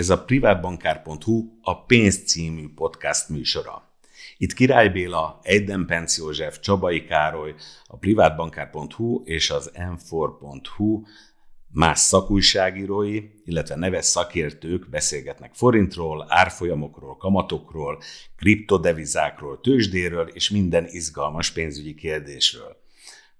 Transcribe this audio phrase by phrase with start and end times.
[0.00, 3.88] Ez a privátbankár.hu a Pénz című podcast műsora.
[4.36, 7.54] Itt Király Béla, Eiden Penc József, Csabai Károly,
[7.86, 11.02] a privátbankár.hu és az m4.hu
[11.72, 18.02] más szakújságírói, illetve neves szakértők beszélgetnek forintról, árfolyamokról, kamatokról,
[18.36, 22.76] kriptodevizákról, tőzsdéről és minden izgalmas pénzügyi kérdésről.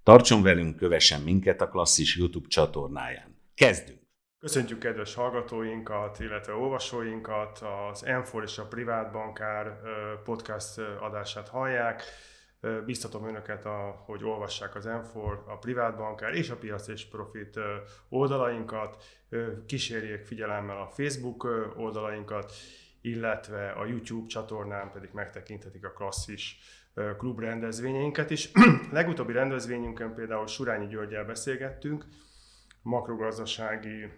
[0.03, 3.35] Tartson velünk, kövessen minket a klasszis YouTube csatornáján.
[3.55, 4.00] Kezdünk!
[4.41, 9.79] Köszöntjük kedves hallgatóinkat, illetve olvasóinkat, az Enfor és a Privát Bankár
[10.23, 12.03] podcast adását hallják.
[12.85, 17.59] Biztatom önöket, a, hogy olvassák az Enfor, a Privát Bankár és a Piac és Profit
[18.09, 19.03] oldalainkat,
[19.65, 21.43] kísérjék figyelemmel a Facebook
[21.77, 22.51] oldalainkat,
[23.01, 26.59] illetve a YouTube csatornán pedig megtekinthetik a klasszis
[27.17, 28.51] klub rendezvényeinket is.
[28.91, 32.05] Legutóbbi rendezvényünkön például Surányi Györgyel beszélgettünk,
[32.81, 34.09] makrogazdasági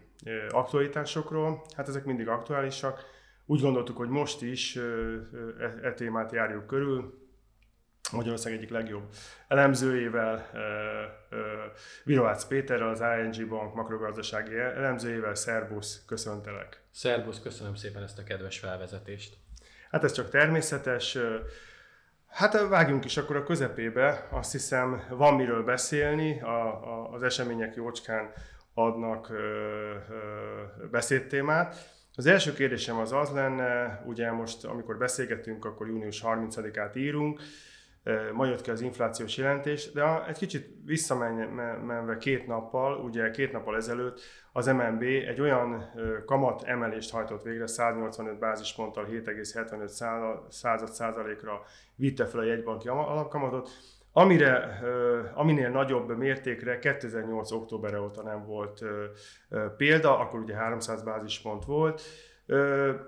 [0.49, 1.61] aktualitásokról.
[1.75, 3.05] Hát ezek mindig aktuálisak.
[3.45, 4.81] Úgy gondoltuk, hogy most is e,
[5.81, 7.21] e témát járjuk körül.
[8.11, 9.03] Magyarország egyik legjobb
[9.47, 10.49] elemzőjével,
[12.03, 15.35] Virovácz Péterrel, az ING Bank makrogazdasági elemzőjével.
[15.35, 16.81] Szerbusz, köszöntelek!
[16.91, 19.37] Szerbusz, köszönöm szépen ezt a kedves felvezetést!
[19.91, 21.17] Hát ez csak természetes.
[22.27, 24.27] Hát vágjunk is akkor a közepébe.
[24.31, 26.41] Azt hiszem, van miről beszélni.
[26.41, 28.31] A, a, az események jócskán
[28.73, 29.31] adnak
[30.91, 31.75] beszédtémát.
[32.15, 37.41] Az első kérdésem az az lenne, ugye most, amikor beszélgetünk, akkor június 30-át írunk,
[38.33, 43.75] ma jött ki az inflációs jelentés, de egy kicsit visszamenve két nappal, ugye két nappal
[43.75, 45.91] ezelőtt az MNB egy olyan
[46.25, 51.61] kamat emelést hajtott végre, 185 bázisponttal 7,75 század százalékra
[51.95, 53.69] vitte fel a jegybanki alapkamatot,
[54.15, 54.79] Amire,
[55.33, 57.51] aminél nagyobb mértékre 2008.
[57.51, 58.83] októberre óta nem volt
[59.77, 62.01] példa, akkor ugye 300 bázispont volt.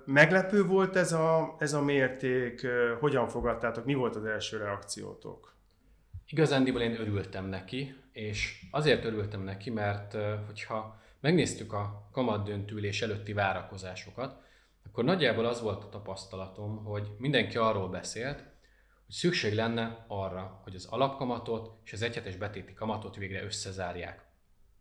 [0.06, 2.68] Meglepő volt ez a, ez a mérték,
[3.00, 5.56] hogyan fogadtátok, mi volt az első reakciótok?
[6.28, 14.38] Igazándiból én örültem neki, és azért örültem neki, mert hogyha megnéztük a kamatdöntülés előtti várakozásokat,
[14.88, 18.44] akkor nagyjából az volt a tapasztalatom, hogy mindenki arról beszélt,
[19.06, 24.26] hogy szükség lenne arra, hogy az alapkamatot és az egyhetes betéti kamatot végre összezárják.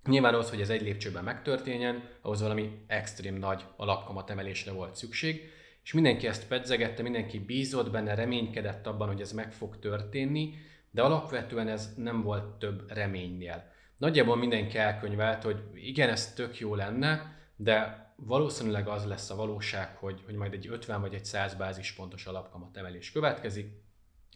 [0.04, 5.50] Nyilván az, hogy ez egy lépcsőben megtörténjen, ahhoz valami extrém nagy alapkamat emelésre volt szükség,
[5.84, 10.54] és mindenki ezt pedzegette, mindenki bízott benne, reménykedett abban, hogy ez meg fog történni,
[10.90, 13.72] de alapvetően ez nem volt több reménynél.
[13.96, 19.96] Nagyjából mindenki elkönyvelt, hogy igen, ez tök jó lenne, de valószínűleg az lesz a valóság,
[19.96, 23.83] hogy, hogy majd egy 50 vagy egy 100 bázispontos alapkamat emelés következik,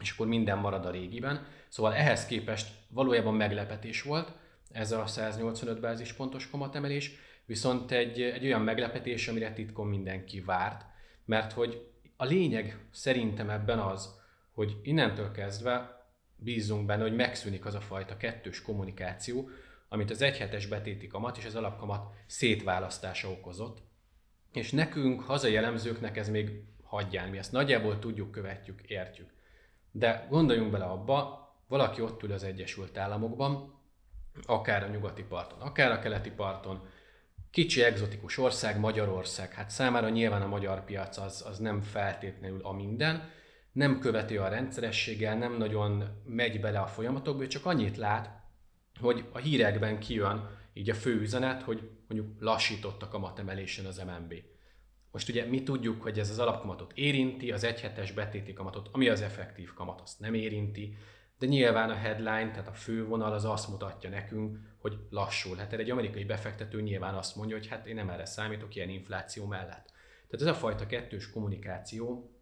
[0.00, 1.46] és akkor minden marad a régiben.
[1.68, 4.32] Szóval ehhez képest valójában meglepetés volt
[4.72, 7.12] ez a 185 bázispontos kamatemelés,
[7.44, 10.84] viszont egy, egy olyan meglepetés, amire titkon mindenki várt,
[11.24, 14.20] mert hogy a lényeg szerintem ebben az,
[14.52, 16.06] hogy innentől kezdve
[16.36, 19.48] bízunk benne, hogy megszűnik az a fajta kettős kommunikáció,
[19.88, 23.78] amit az egyhetes betéti kamat és az alapkamat szétválasztása okozott.
[24.52, 29.30] És nekünk, hazai elemzőknek ez még hagyján, mi ezt nagyjából tudjuk, követjük, értjük.
[29.90, 33.80] De gondoljunk bele abba, valaki ott ül az Egyesült Államokban,
[34.46, 36.86] akár a nyugati parton, akár a keleti parton,
[37.50, 42.72] kicsi egzotikus ország, Magyarország, hát számára nyilván a magyar piac az, az nem feltétlenül a
[42.72, 43.30] minden,
[43.72, 48.30] nem követi a rendszerességgel, nem nagyon megy bele a folyamatokba, csak annyit lát,
[49.00, 54.34] hogy a hírekben kijön így a fő üzenet, hogy mondjuk lassított a kamatemelésen az MNB.
[55.10, 59.20] Most ugye mi tudjuk, hogy ez az alapkamatot érinti, az egyhetes betéti kamatot, ami az
[59.20, 60.96] effektív kamat, azt nem érinti,
[61.38, 65.56] de nyilván a headline, tehát a fővonal az azt mutatja nekünk, hogy lassul.
[65.56, 69.46] Hát egy amerikai befektető nyilván azt mondja, hogy hát én nem erre számítok ilyen infláció
[69.46, 69.92] mellett.
[70.28, 72.32] Tehát ez a fajta kettős kommunikáció,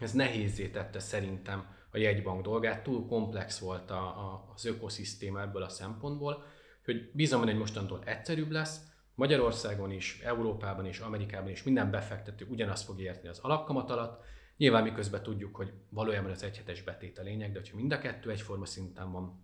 [0.00, 5.62] ez nehézé tette szerintem a jegybank dolgát, túl komplex volt a, a, az ökoszisztéma ebből
[5.62, 6.44] a szempontból,
[6.84, 8.80] hogy bízom, hogy mostantól egyszerűbb lesz,
[9.18, 14.24] Magyarországon is, Európában is, Amerikában is minden befektető ugyanazt fog érteni az alapkamat alatt.
[14.56, 18.30] Nyilván miközben tudjuk, hogy valójában az egyhetes betét a lényeg, de ha mind a kettő
[18.30, 19.42] egyforma szinten van,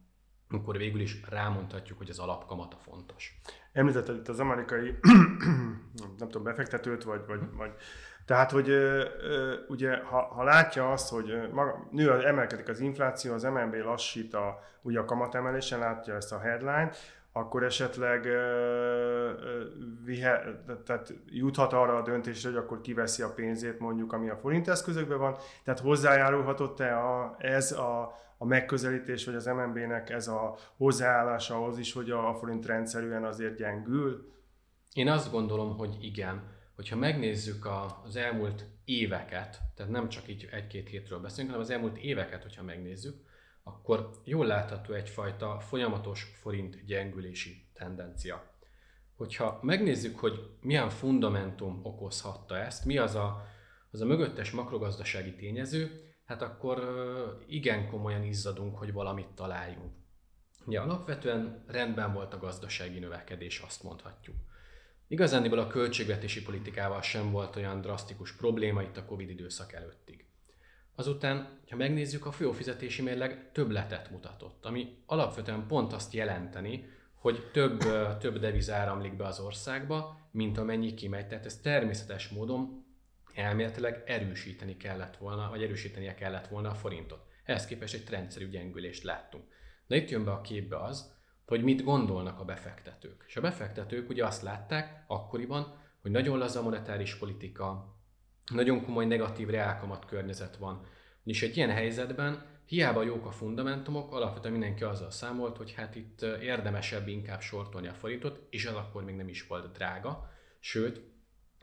[0.48, 3.40] akkor végül is rámondhatjuk, hogy az alapkamata fontos.
[3.72, 4.94] Említetted itt az amerikai,
[6.18, 7.70] nem tudom, befektetőt, vagy, vagy, vagy
[8.26, 8.70] tehát, hogy
[9.68, 14.58] ugye, ha, ha látja azt, hogy maga, nő, emelkedik az infláció, az MNB lassít a,
[14.82, 16.92] ugye a kamatemelésen, látja ezt a headline
[17.36, 18.28] akkor esetleg
[20.04, 24.68] vihe, tehát juthat arra a döntésre, hogy akkor kiveszi a pénzét mondjuk, ami a forint
[24.68, 25.36] eszközökben van.
[25.64, 31.92] Tehát hozzájárulhatott-e a, ez a, a megközelítés, vagy az MNB-nek ez a hozzáállása ahhoz is,
[31.92, 34.32] hogy a forint rendszerűen azért gyengül?
[34.92, 36.42] Én azt gondolom, hogy igen.
[36.76, 37.68] hogyha megnézzük
[38.04, 42.62] az elmúlt éveket, tehát nem csak így egy-két hétről beszélünk, hanem az elmúlt éveket, hogyha
[42.62, 43.16] megnézzük,
[43.64, 48.52] akkor jól látható egyfajta folyamatos forint gyengülési tendencia.
[49.16, 53.46] Hogyha megnézzük, hogy milyen fundamentum okozhatta ezt, mi az a,
[53.90, 56.78] az a mögöttes makrogazdasági tényező, hát akkor
[57.46, 59.92] igen komolyan izzadunk, hogy valamit találjunk.
[60.66, 64.36] Ugye alapvetően rendben volt a gazdasági növekedés, azt mondhatjuk.
[65.08, 70.24] Igazániból a költségvetési politikával sem volt olyan drasztikus probléma itt a Covid időszak előttig.
[70.94, 77.78] Azután, ha megnézzük, a folyófizetési mérleg többletet mutatott, ami alapvetően pont azt jelenteni, hogy több,
[78.18, 81.26] több deviz áramlik be az országba, mint amennyi kimegy.
[81.26, 82.84] Tehát ez természetes módon
[83.34, 87.26] elméletileg erősíteni kellett volna, vagy erősítenie kellett volna a forintot.
[87.44, 89.44] Ehhez képest egy rendszerű gyengülést láttunk.
[89.86, 91.12] De itt jön be a képbe az,
[91.46, 93.24] hogy mit gondolnak a befektetők.
[93.26, 97.93] És a befektetők ugye azt látták akkoriban, hogy nagyon laza monetáris politika,
[98.52, 100.86] nagyon komoly negatív reálkamat környezet van.
[101.24, 106.22] És egy ilyen helyzetben hiába jók a fundamentumok, alapvetően mindenki azzal számolt, hogy hát itt
[106.22, 110.30] érdemesebb inkább sortolni a forintot, és az akkor még nem is volt drága,
[110.60, 111.00] sőt,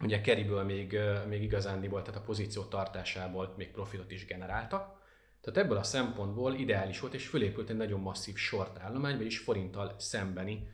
[0.02, 5.00] ugye Keriből még, még igazándiból, tehát a pozíció tartásából még profitot is generáltak,
[5.42, 9.96] tehát ebből a szempontból ideális volt, és fölépült egy nagyon masszív short állomány, vagyis forinttal
[9.98, 10.68] szembeni,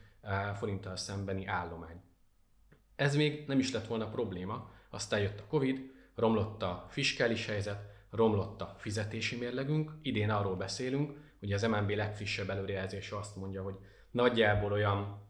[0.54, 2.00] forinttal szembeni állomány.
[2.96, 7.80] Ez még nem is lett volna probléma, aztán jött a Covid, romlott a fiskális helyzet,
[8.10, 9.92] romlott a fizetési mérlegünk.
[10.02, 13.74] Idén arról beszélünk, hogy az MNB legfrissebb előrejelzése azt mondja, hogy
[14.10, 15.26] nagyjából olyan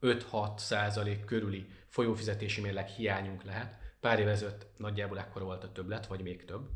[0.00, 3.78] 5-6 százalék körüli folyófizetési mérleg hiányunk lehet.
[4.00, 6.68] Pár év ezelőtt nagyjából ekkora volt a többlet, vagy még több.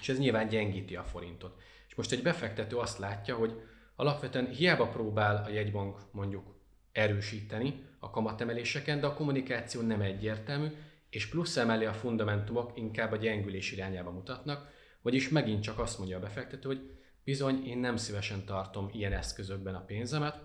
[0.00, 1.60] És ez nyilván gyengíti a forintot.
[1.88, 3.62] És most egy befektető azt látja, hogy
[3.96, 6.54] alapvetően hiába próbál a jegybank mondjuk
[6.92, 10.68] erősíteni a kamatemeléseken, de a kommunikáció nem egyértelmű,
[11.10, 14.70] és plusz emellé a fundamentumok inkább a gyengülés irányába mutatnak,
[15.02, 16.90] vagyis megint csak azt mondja a befektető, hogy
[17.24, 20.40] bizony én nem szívesen tartom ilyen eszközökben a pénzemet,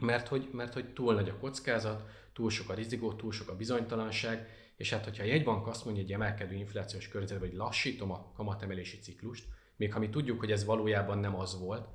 [0.00, 3.56] mert hogy, mert hogy túl nagy a kockázat, túl sok a rizikó, túl sok a
[3.56, 8.32] bizonytalanság, és hát hogyha a jegybank azt mondja, hogy emelkedő inflációs környezetben, hogy lassítom a
[8.36, 9.44] kamatemelési ciklust,
[9.76, 11.88] még ha mi tudjuk, hogy ez valójában nem az volt,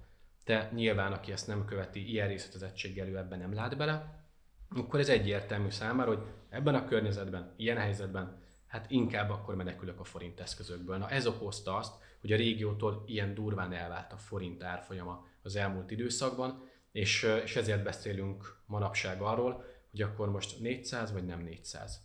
[0.46, 4.26] de nyilván aki ezt nem követi, ilyen részletezettséggel ő ebben nem lát bele,
[4.70, 6.24] akkor ez egyértelmű számára, hogy
[6.56, 10.98] ebben a környezetben, ilyen helyzetben, hát inkább akkor menekülök a forint eszközökből.
[10.98, 15.92] Na ez okozta azt, hogy a régiótól ilyen durván elvált a forint árfolyama az elmúlt
[15.92, 22.02] időszakban, és, és ezért beszélünk manapság arról, hogy akkor most 400 vagy nem 400.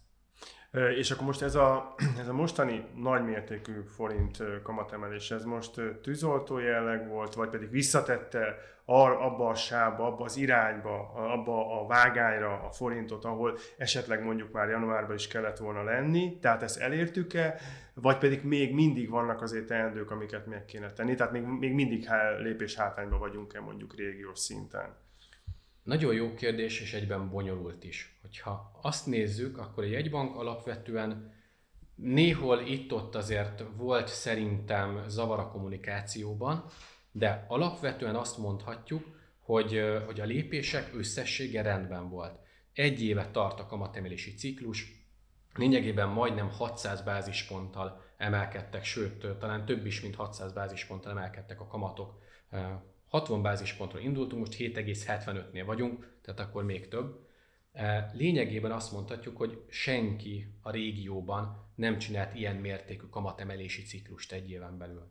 [0.72, 7.08] És akkor most ez a, ez a mostani nagymértékű forint kamatemelés, ez most tűzoltó jelleg
[7.08, 13.24] volt, vagy pedig visszatette abba a sába, abba az irányba, abba a vágányra a forintot,
[13.24, 17.60] ahol esetleg mondjuk már januárban is kellett volna lenni, tehát ezt elértük-e,
[17.94, 22.08] vagy pedig még mindig vannak azért teendők, amiket meg kéne tenni, tehát még, még mindig
[22.38, 24.96] lépés hátrányban vagyunk-e mondjuk régiós szinten?
[25.82, 28.18] Nagyon jó kérdés, és egyben bonyolult is.
[28.20, 31.38] Hogyha azt nézzük, akkor a jegybank alapvetően
[31.94, 36.64] néhol itt-ott azért volt szerintem zavar a kommunikációban,
[37.12, 42.38] de alapvetően azt mondhatjuk, hogy, hogy a lépések összessége rendben volt.
[42.72, 45.00] Egy éve tart a kamatemelési ciklus,
[45.54, 52.18] lényegében majdnem 600 bázisponttal emelkedtek, sőt, talán több is, mint 600 bázisponttal emelkedtek a kamatok
[53.10, 57.26] 60 bázispontról indultunk, most 7,75-nél vagyunk, tehát akkor még több.
[57.72, 64.50] E, lényegében azt mondhatjuk, hogy senki a régióban nem csinált ilyen mértékű kamatemelési ciklust egy
[64.50, 65.08] éven belül.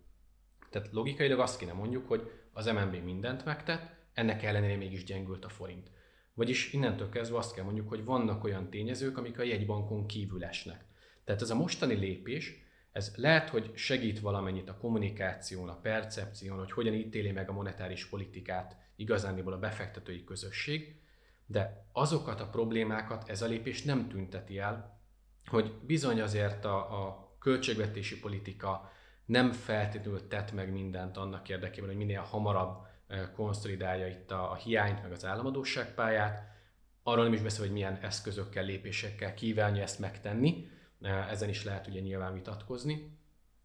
[0.69, 5.49] Tehát logikailag azt kéne mondjuk, hogy az MNB mindent megtett, ennek ellenére mégis gyengült a
[5.49, 5.91] forint.
[6.33, 10.85] Vagyis innentől kezdve azt kell mondjuk, hogy vannak olyan tényezők, amik a jegybankon kívül esnek.
[11.23, 16.71] Tehát ez a mostani lépés, ez lehet, hogy segít valamennyit a kommunikáción, a percepción, hogy
[16.71, 21.01] hogyan ítéli meg a monetáris politikát igazándiból a befektetői közösség,
[21.45, 24.99] de azokat a problémákat ez a lépés nem tünteti el,
[25.45, 28.91] hogy bizony azért a, a költségvetési politika
[29.25, 32.87] nem feltétlenül tett meg mindent annak érdekében, hogy minél hamarabb
[33.35, 36.41] konszolidálja itt a, a hiányt, meg az államadóságpályát.
[37.03, 40.67] Arról nem is beszél, hogy milyen eszközökkel, lépésekkel kívánja ezt megtenni,
[41.01, 43.17] ezen is lehet ugye nyilván vitatkozni.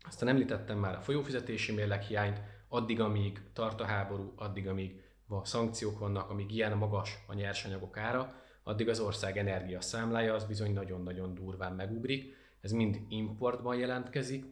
[0.06, 5.44] Aztán említettem már a folyófizetési mérleg hiányt, addig, amíg tart a háború, addig, amíg a
[5.44, 10.72] szankciók vannak, amíg ilyen magas a nyersanyagok ára, addig az ország energia számlája az bizony
[10.72, 12.36] nagyon-nagyon durván megugrik.
[12.60, 14.44] Ez mind importban jelentkezik,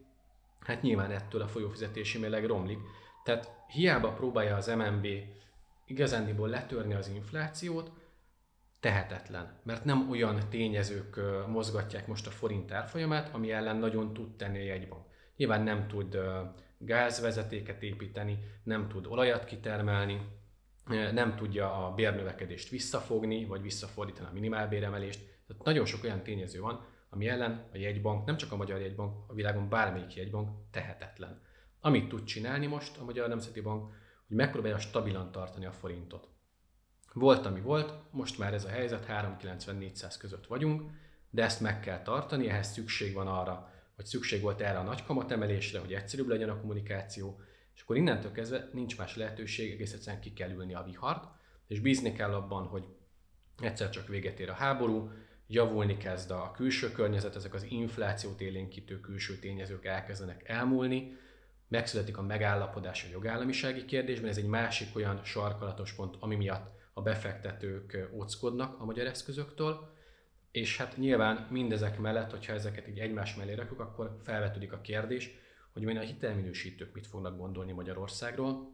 [0.61, 2.79] hát nyilván ettől a folyófizetési mérleg romlik.
[3.25, 5.07] Tehát hiába próbálja az MNB
[5.87, 7.91] igazándiból letörni az inflációt,
[8.83, 14.59] tehetetlen, mert nem olyan tényezők mozgatják most a forint árfolyamát, ami ellen nagyon tud tenni
[14.59, 15.05] a jegybank.
[15.37, 16.19] Nyilván nem tud
[16.79, 20.21] gázvezetéket építeni, nem tud olajat kitermelni,
[21.12, 25.21] nem tudja a bérnövekedést visszafogni, vagy visszafordítani a minimálbéremelést.
[25.47, 29.31] Tehát nagyon sok olyan tényező van, ami ellen a jegybank, nem csak a magyar jegybank,
[29.31, 31.41] a világon bármelyik jegybank tehetetlen.
[31.81, 33.93] Amit tud csinálni most a Magyar Nemzeti Bank,
[34.27, 36.29] hogy megpróbálja stabilan tartani a forintot.
[37.12, 40.90] Volt, ami volt, most már ez a helyzet, 390-400 között vagyunk,
[41.31, 45.04] de ezt meg kell tartani, ehhez szükség van arra, vagy szükség volt erre a nagy
[45.04, 47.40] kamatemelésre, hogy egyszerűbb legyen a kommunikáció,
[47.75, 51.28] és akkor innentől kezdve nincs más lehetőség, egész egyszerűen ki kell ülni a vihart,
[51.66, 52.85] és bízni kell abban, hogy
[53.59, 55.11] egyszer csak véget ér a háború,
[55.47, 61.16] javulni kezd a külső környezet, ezek az inflációt élénkítő külső tényezők elkezdenek elmúlni,
[61.69, 67.03] megszületik a megállapodás a jogállamisági kérdésben, ez egy másik olyan sarkalatos pont, ami miatt a
[67.03, 69.93] befektetők óckodnak a magyar eszközöktől,
[70.51, 75.31] és hát nyilván mindezek mellett, hogyha ezeket így egymás mellé rakjuk, akkor felvetődik a kérdés,
[75.73, 78.71] hogy a hitelminősítők mit fognak gondolni Magyarországról.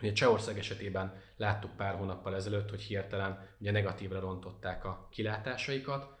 [0.00, 6.18] Ugye Csehország esetében láttuk pár hónappal ezelőtt, hogy hirtelen ugye negatívra rontották a kilátásaikat.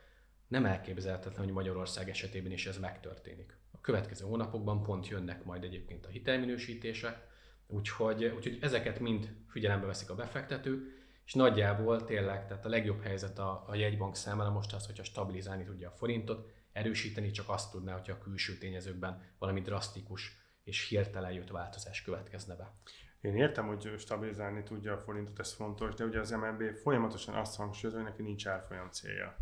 [0.48, 3.56] Nem elképzelhetetlen, hogy Magyarország esetében is ez megtörténik.
[3.70, 7.26] A következő hónapokban pont jönnek majd egyébként a hitelminősítések,
[7.66, 11.01] úgyhogy, úgyhogy ezeket mind figyelembe veszik a befektetők,
[11.32, 15.64] és nagyjából tényleg, tehát a legjobb helyzet a, a jegybank számára most az, hogyha stabilizálni
[15.64, 21.32] tudja a forintot, erősíteni csak azt tudná, hogyha a külső tényezőkben valami drasztikus és hirtelen
[21.32, 22.74] jött változás következne be.
[23.20, 27.56] Én értem, hogy stabilizálni tudja a forintot, ez fontos, de ugye az MLB folyamatosan azt
[27.56, 29.36] hangsúlyozza, hogy neki nincs árfolyam célja.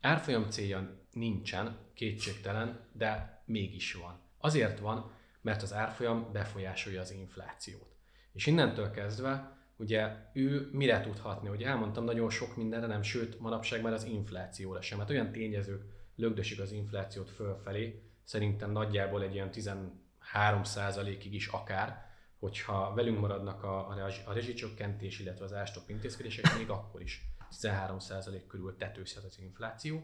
[0.00, 4.20] Árfolyam célja nincsen, kétségtelen, de mégis van.
[4.38, 7.96] Azért van, mert az árfolyam befolyásolja az inflációt.
[8.32, 13.82] És innentől kezdve ugye ő mire tudhatni, hogy elmondtam nagyon sok mindenre, nem, sőt, manapság
[13.82, 14.98] már az inflációra sem.
[14.98, 15.82] Hát olyan tényezők
[16.16, 22.08] lögdösik az inflációt fölfelé, szerintem nagyjából egy ilyen 13%-ig is akár,
[22.38, 23.88] hogyha velünk maradnak a,
[24.26, 27.22] a rezsicsökkentés, illetve az ástop intézkedések, még akkor is
[27.62, 30.02] 13% körül tetőzhet az infláció.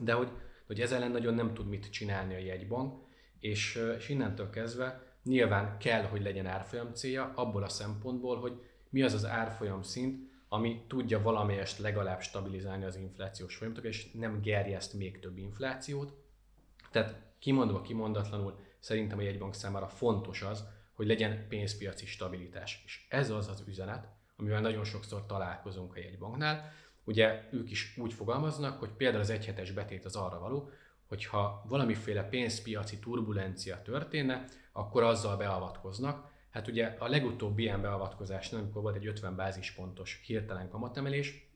[0.00, 0.30] De hogy,
[0.66, 3.02] hogy ez ellen nagyon nem tud mit csinálni a jegybank,
[3.38, 8.62] és, és innentől kezdve nyilván kell, hogy legyen árfolyam célja, abból a szempontból, hogy
[8.94, 14.40] mi az az árfolyam szint, ami tudja valamelyest legalább stabilizálni az inflációs folyamatokat, és nem
[14.40, 16.14] gerjeszt még több inflációt.
[16.90, 22.82] Tehát kimondva, kimondatlanul szerintem a jegybank számára fontos az, hogy legyen pénzpiaci stabilitás.
[22.86, 26.72] És ez az az üzenet, amivel nagyon sokszor találkozunk a jegybanknál.
[27.04, 30.70] Ugye ők is úgy fogalmaznak, hogy például az egyhetes betét az arra való,
[31.08, 38.82] hogyha valamiféle pénzpiaci turbulencia történne, akkor azzal beavatkoznak, Hát ugye a legutóbbi ilyen beavatkozásnál, amikor
[38.82, 41.48] volt egy 50 bázispontos hirtelen kamatemelés,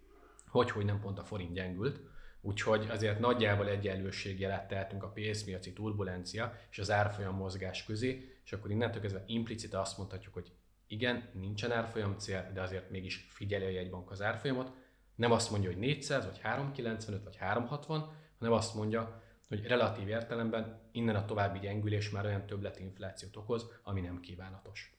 [0.48, 2.00] hogy, hogy nem pont a forint gyengült,
[2.40, 8.70] úgyhogy azért nagyjából egyenlőségjelet tehetünk a pénzpiaci turbulencia és az árfolyam mozgás közé, és akkor
[8.70, 10.52] innentől kezdve implicite azt mondhatjuk, hogy
[10.86, 14.72] igen, nincsen árfolyam cél, de azért mégis figyeli a jegybank az árfolyamot.
[15.14, 20.80] Nem azt mondja, hogy 400, vagy 395, vagy 360, hanem azt mondja, hogy relatív értelemben
[20.92, 24.92] innen a további gyengülés már olyan többletinflációt okoz, ami nem kívánatos.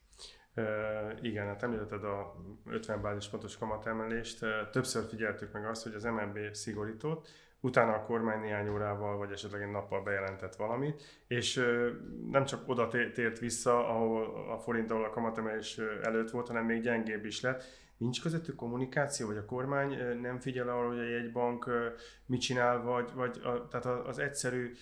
[0.54, 0.62] E,
[1.20, 2.34] igen, hát említetted a
[2.66, 4.44] 50 bázispontos kamatemelést.
[4.70, 7.28] Többször figyeltük meg azt, hogy az MNB szigorított,
[7.60, 11.64] utána a kormány néhány órával, vagy esetleg egy nappal bejelentett valamit, és
[12.30, 16.82] nem csak oda tért vissza, ahol a forint, ahol a kamatemelés előtt volt, hanem még
[16.82, 17.64] gyengébb is lett.
[18.00, 21.70] Nincs közöttük kommunikáció, vagy a kormány nem figyel arra, hogy a jegybank
[22.26, 24.72] mit csinál, vagy, vagy a, tehát az egyszerű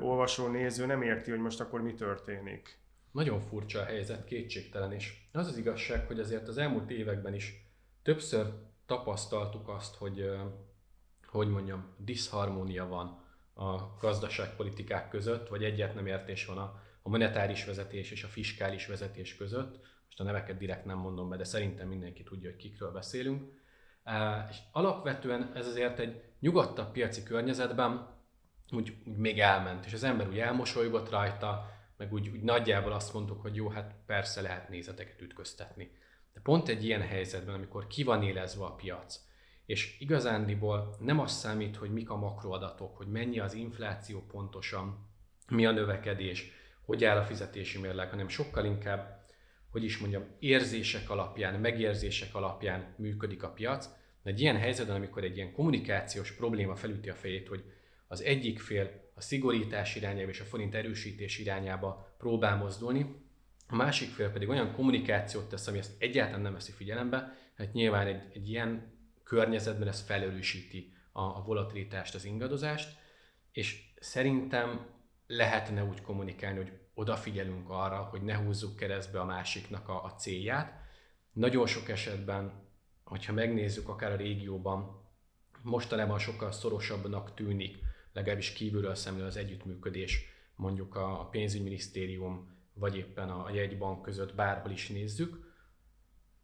[0.00, 2.78] olvasó, néző nem érti, hogy most akkor mi történik.
[3.12, 7.66] Nagyon furcsa a helyzet, kétségtelen, és az az igazság, hogy azért az elmúlt években is
[8.02, 8.46] többször
[8.86, 10.30] tapasztaltuk azt, hogy,
[11.26, 17.64] hogy mondjam, diszharmónia van a gazdaságpolitikák között, vagy egyet nem értés van a, a monetáris
[17.64, 19.80] vezetés és a fiskális vezetés között,
[20.16, 23.42] most a neveket direkt nem mondom be, de szerintem mindenki tudja, hogy kikről beszélünk.
[24.50, 28.14] És alapvetően ez azért egy nyugodtabb piaci környezetben
[28.70, 33.14] úgy, úgy még elment, és az ember úgy elmosolygott rajta, meg úgy, úgy nagyjából azt
[33.14, 35.90] mondtuk, hogy jó, hát persze lehet nézeteket ütköztetni.
[36.32, 39.20] De pont egy ilyen helyzetben, amikor ki van élezve a piac,
[39.66, 45.08] és igazándiból nem az számít, hogy mik a makroadatok, hogy mennyi az infláció pontosan,
[45.48, 46.50] mi a növekedés,
[46.84, 49.15] hogy áll a fizetési mérleg, hanem sokkal inkább
[49.76, 53.88] hogy is mondjam, érzések alapján, megérzések alapján működik a piac.
[54.22, 57.64] De egy ilyen helyzetben, amikor egy ilyen kommunikációs probléma felüti a fejét, hogy
[58.06, 63.14] az egyik fél a szigorítás irányába és a forint erősítés irányába próbál mozdulni,
[63.68, 68.06] a másik fél pedig olyan kommunikációt tesz, ami ezt egyáltalán nem veszi figyelembe, hát nyilván
[68.06, 68.92] egy, egy ilyen
[69.22, 72.98] környezetben ez felelősíti a, a volatilitást, az ingadozást,
[73.52, 74.86] és szerintem
[75.26, 80.80] lehetne úgy kommunikálni, hogy odafigyelünk arra, hogy ne húzzuk keresztbe a másiknak a, a célját.
[81.32, 82.52] Nagyon sok esetben,
[83.04, 85.04] hogyha megnézzük akár a régióban,
[85.62, 87.78] mostanában sokkal szorosabbnak tűnik,
[88.12, 90.24] legalábbis kívülről szemlélő az együttműködés,
[90.54, 95.54] mondjuk a pénzügyminisztérium vagy éppen a jegybank között bárhol is nézzük,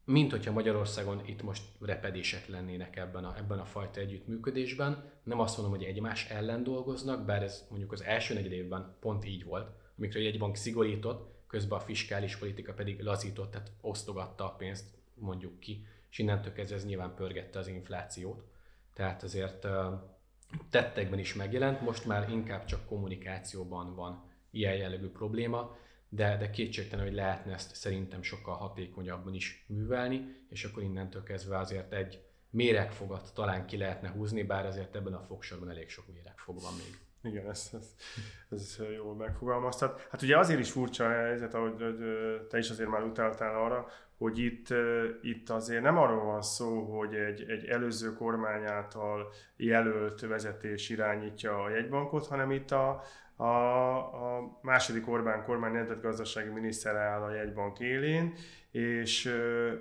[0.04, 5.10] mint hogyha Magyarországon itt most repedések lennének ebben a, ebben a fajta együttműködésben.
[5.22, 9.24] Nem azt mondom, hogy egymás ellen dolgoznak, bár ez mondjuk az első negyed évben pont
[9.24, 14.54] így volt, amikor a jegybank szigorított, közben a fiskális politika pedig lazított, tehát osztogatta a
[14.56, 14.84] pénzt,
[15.14, 18.44] mondjuk ki, és innentől kezdve ez nyilván pörgette az inflációt.
[18.94, 19.66] Tehát azért
[20.70, 25.76] tettekben is megjelent, most már inkább csak kommunikációban van ilyen jellegű probléma,
[26.08, 31.58] de, de kétségtelen, hogy lehetne ezt szerintem sokkal hatékonyabban is művelni, és akkor innentől kezdve
[31.58, 36.60] azért egy méregfogat talán ki lehetne húzni, bár azért ebben a fogsorban elég sok méregfog
[36.60, 36.98] van még.
[37.22, 37.94] Igen, ez, ez,
[38.50, 40.00] ez jól megfogalmaztad.
[40.10, 41.74] Hát ugye azért is furcsa a helyzet, ahogy
[42.48, 43.86] te is azért már utaltál arra,
[44.18, 44.66] hogy itt,
[45.22, 51.62] itt azért nem arról van szó, hogy egy, egy előző kormány által jelölt vezetés irányítja
[51.62, 53.02] a jegybankot, hanem itt a,
[53.36, 53.46] a,
[53.96, 58.34] a második Orbán kormány nemzetgazdasági minisztere áll a jegybank élén,
[58.72, 59.34] és,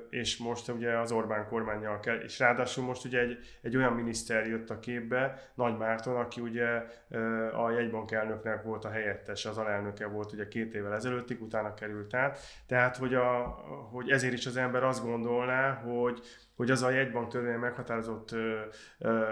[0.10, 4.48] és most ugye az Orbán kormányjal kell, és ráadásul most ugye egy, egy olyan miniszter
[4.48, 6.83] jött a képbe, Nagy Márton, aki ugye
[7.53, 12.13] a jegybank elnöknek volt a helyettes, az alelnöke volt ugye két évvel ezelőttig, utána került
[12.13, 13.41] át, tehát hogy, a,
[13.91, 16.19] hogy ezért is az ember azt gondolná, hogy,
[16.55, 18.60] hogy az a jegybank törvény meghatározott ö,
[19.00, 19.24] ö,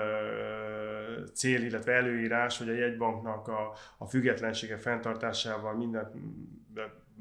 [1.34, 6.14] cél, illetve előírás, hogy a jegybanknak a, a függetlensége fenntartásával mindent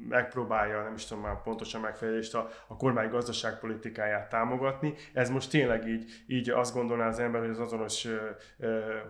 [0.07, 4.93] megpróbálja, nem is tudom már pontosan megfelelést, a, a kormány gazdaságpolitikáját támogatni.
[5.13, 8.07] Ez most tényleg így, így azt gondolná az ember, hogy az azonos,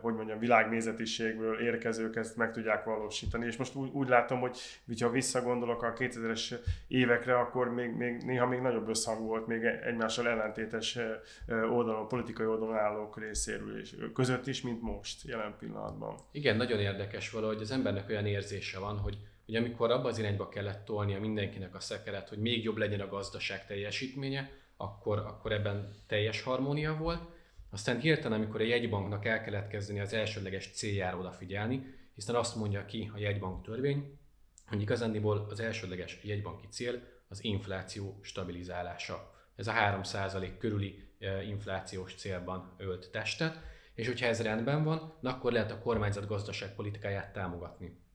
[0.02, 3.46] hogy mondjam, világnézetiségből érkezők ezt meg tudják valósítani.
[3.46, 4.60] És most úgy, úgy látom, hogy
[5.00, 6.54] ha visszagondolok a 2000-es
[6.88, 10.98] évekre, akkor még, még néha még nagyobb összhang volt, még egymással ellentétes
[11.48, 16.16] oldalon, politikai oldalon állók részéről és között is, mint most, jelen pillanatban.
[16.32, 19.18] Igen, nagyon érdekes valahogy az embernek olyan érzése van, hogy
[19.50, 23.08] hogy amikor abba az irányba kellett tolnia mindenkinek a szekeret, hogy még jobb legyen a
[23.08, 27.22] gazdaság teljesítménye, akkor, akkor ebben teljes harmónia volt.
[27.70, 31.86] Aztán hirtelen, amikor a jegybanknak el kellett kezdeni az elsődleges céljára odafigyelni,
[32.16, 34.20] hiszen azt mondja ki a jegybank törvény,
[34.68, 39.34] hogy igazándiból az elsődleges jegybanki cél az infláció stabilizálása.
[39.56, 43.60] Ez a 3% körüli e, inflációs célban ölt testet,
[43.94, 48.08] és hogyha ez rendben van, akkor lehet a kormányzat gazdaságpolitikáját támogatni.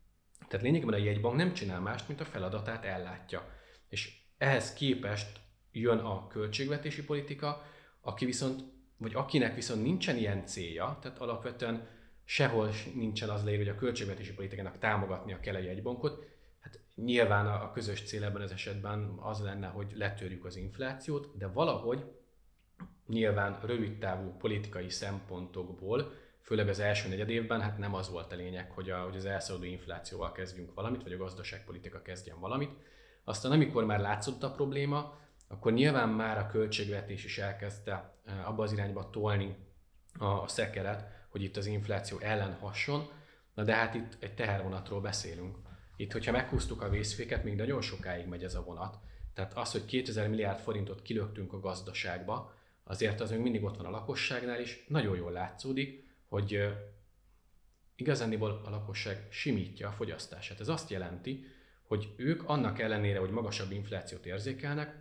[0.48, 3.48] Tehát lényegében a jegybank nem csinál mást, mint a feladatát ellátja.
[3.88, 5.40] És ehhez képest
[5.72, 7.62] jön a költségvetési politika,
[8.00, 8.62] aki viszont,
[8.96, 11.88] vagy akinek viszont nincsen ilyen célja, tehát alapvetően
[12.24, 16.24] sehol nincsen az leír, hogy a költségvetési politikának támogatnia kell a jegybankot,
[16.60, 21.46] hát nyilván a közös cél ebben az esetben az lenne, hogy letörjük az inflációt, de
[21.46, 22.04] valahogy
[23.06, 26.12] nyilván rövid távú politikai szempontokból
[26.44, 29.24] főleg az első negyed évben, hát nem az volt a lényeg, hogy, a, hogy az
[29.24, 32.70] elszaladó inflációval kezdjünk valamit, vagy a gazdaságpolitika kezdjen valamit.
[33.24, 38.62] Aztán amikor már látszott a probléma, akkor nyilván már a költségvetés is elkezdte eh, abba
[38.62, 39.56] az irányba tolni
[40.18, 43.10] a, a szekeret, hogy itt az infláció ellen hasson,
[43.54, 45.56] na de hát itt egy tehervonatról beszélünk.
[45.96, 48.98] Itt, hogyha meghúztuk a vészféket, még nagyon sokáig megy ez a vonat.
[49.34, 52.54] Tehát az, hogy 2000 milliárd forintot kilöktünk a gazdaságba,
[52.84, 56.04] azért az még mindig ott van a lakosságnál is, nagyon jól látszódik,
[56.34, 56.74] hogy
[57.96, 60.60] igazániból a lakosság simítja a fogyasztását.
[60.60, 61.44] Ez azt jelenti,
[61.82, 64.96] hogy ők annak ellenére, hogy magasabb inflációt érzékelnek,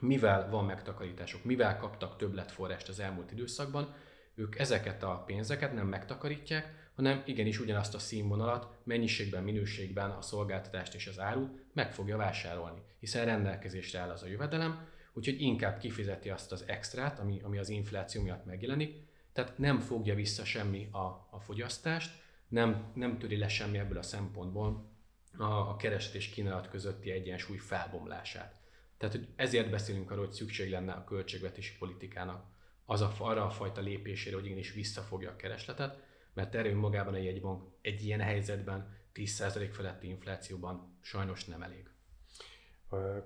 [0.00, 3.94] mivel van megtakarítások, mivel kaptak többletforrást az elmúlt időszakban,
[4.34, 10.94] ők ezeket a pénzeket nem megtakarítják, hanem igenis ugyanazt a színvonalat, mennyiségben, minőségben a szolgáltatást
[10.94, 16.30] és az árut meg fogja vásárolni, hiszen rendelkezésre áll az a jövedelem, úgyhogy inkább kifizeti
[16.30, 19.07] azt az extrát, ami, ami az infláció miatt megjelenik,
[19.38, 24.02] tehát nem fogja vissza semmi a, a fogyasztást, nem, nem töri le semmi ebből a
[24.02, 24.90] szempontból
[25.36, 28.54] a, a kereslet és kínálat közötti egyensúly felbomlását.
[28.96, 32.44] Tehát hogy ezért beszélünk arról, hogy szükség lenne a költségvetési politikának
[32.84, 36.02] az a, arra a fajta lépésére, hogy igenis visszafogja a keresletet,
[36.34, 41.90] mert erő magában a jegybank egy ilyen helyzetben 10% feletti inflációban sajnos nem elég.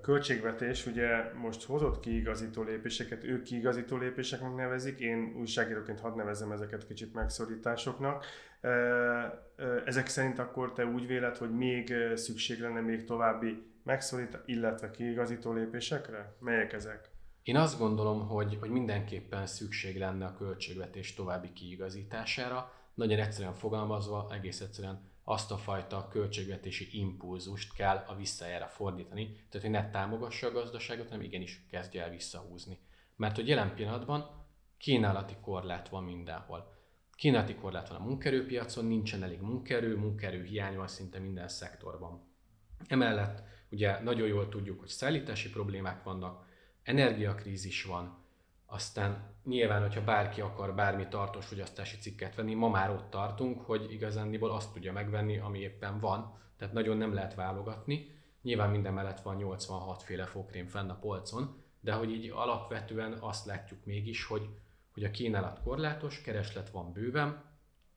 [0.00, 6.86] Költségvetés ugye most hozott kiigazító lépéseket, ők kiigazító lépéseknek nevezik, én újságíróként hadd nevezem ezeket
[6.86, 8.24] kicsit megszorításoknak.
[9.84, 15.52] Ezek szerint akkor te úgy véled, hogy még szükség lenne még további megszorítás, illetve kiigazító
[15.52, 16.36] lépésekre?
[16.38, 17.10] Melyek ezek?
[17.42, 22.72] Én azt gondolom, hogy, hogy mindenképpen szükség lenne a költségvetés további kiigazítására.
[22.94, 29.60] Nagyon egyszerűen fogalmazva, egész egyszerűen azt a fajta költségvetési impulzust kell a visszajára fordítani, tehát
[29.60, 32.78] hogy ne támogassa a gazdaságot, hanem igenis kezdje el visszahúzni.
[33.16, 34.46] Mert hogy jelen pillanatban
[34.78, 36.74] kínálati korlát van mindenhol.
[37.14, 42.30] Kínálati korlát van a munkerőpiacon, nincsen elég munkerő, munkerő hiány van szinte minden szektorban.
[42.86, 46.46] Emellett ugye nagyon jól tudjuk, hogy szállítási problémák vannak,
[46.82, 48.21] energiakrízis van,
[48.72, 53.92] aztán nyilván, hogyha bárki akar bármi tartós fogyasztási cikket venni, ma már ott tartunk, hogy
[53.92, 58.10] igazándiból azt tudja megvenni, ami éppen van, tehát nagyon nem lehet válogatni.
[58.42, 63.46] Nyilván minden mellett van 86 féle fókrém fenn a polcon, de hogy így alapvetően azt
[63.46, 64.48] látjuk mégis, hogy,
[64.92, 67.44] hogy a kínálat korlátos, kereslet van bőven,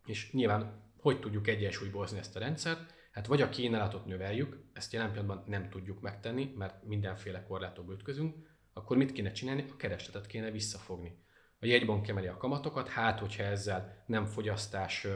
[0.05, 2.93] és nyilván hogy tudjuk egyensúlyba hozni ezt a rendszert?
[3.11, 8.35] Hát vagy a kínálatot növeljük, ezt jelen pillanatban nem tudjuk megtenni, mert mindenféle korlátokba ütközünk,
[8.77, 9.65] akkor mit kéne csinálni?
[9.71, 11.17] A keresletet kéne visszafogni.
[11.59, 15.07] A jegybank emeli a kamatokat, hát hogyha ezzel nem fogyasztás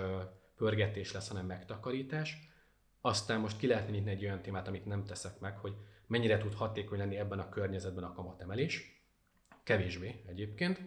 [0.56, 2.38] pörgetés lesz, hanem megtakarítás.
[3.02, 5.74] Aztán most ki lehetne nyitni egy olyan témát, amit nem teszek meg, hogy
[6.08, 9.04] mennyire tud hatékony lenni ebben a környezetben a kamatemelés.
[9.64, 10.80] Kevésbé egyébként,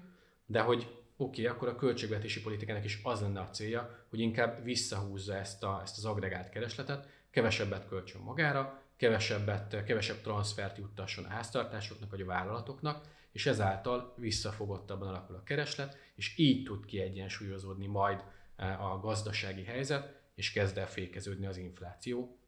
[0.46, 0.78] de hogy
[1.16, 5.62] oké, okay, akkor a költségvetési politikának is az lenne a célja, hogy inkább visszahúzza ezt,
[5.62, 12.20] a, ezt az agregált keresletet, kevesebbet költsön magára, kevesebbet, kevesebb transfert juttasson a háztartásoknak vagy
[12.20, 18.24] a vállalatoknak, és ezáltal visszafogottabban alakul a kereslet, és így tud kiegyensúlyozódni majd
[18.56, 22.38] e, a gazdasági helyzet, és kezd el fékeződni az infláció.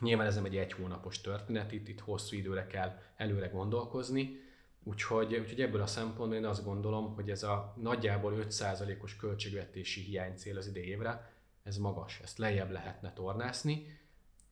[0.00, 4.40] Nyilván ez nem egy egy hónapos történet, itt, itt hosszú időre kell előre gondolkozni,
[4.84, 10.36] úgyhogy, úgyhogy ebből a szempontból én azt gondolom, hogy ez a nagyjából 5%-os költségvetési hiány
[10.36, 14.00] cél az idei évre, ez magas, ezt lejjebb lehetne tornászni,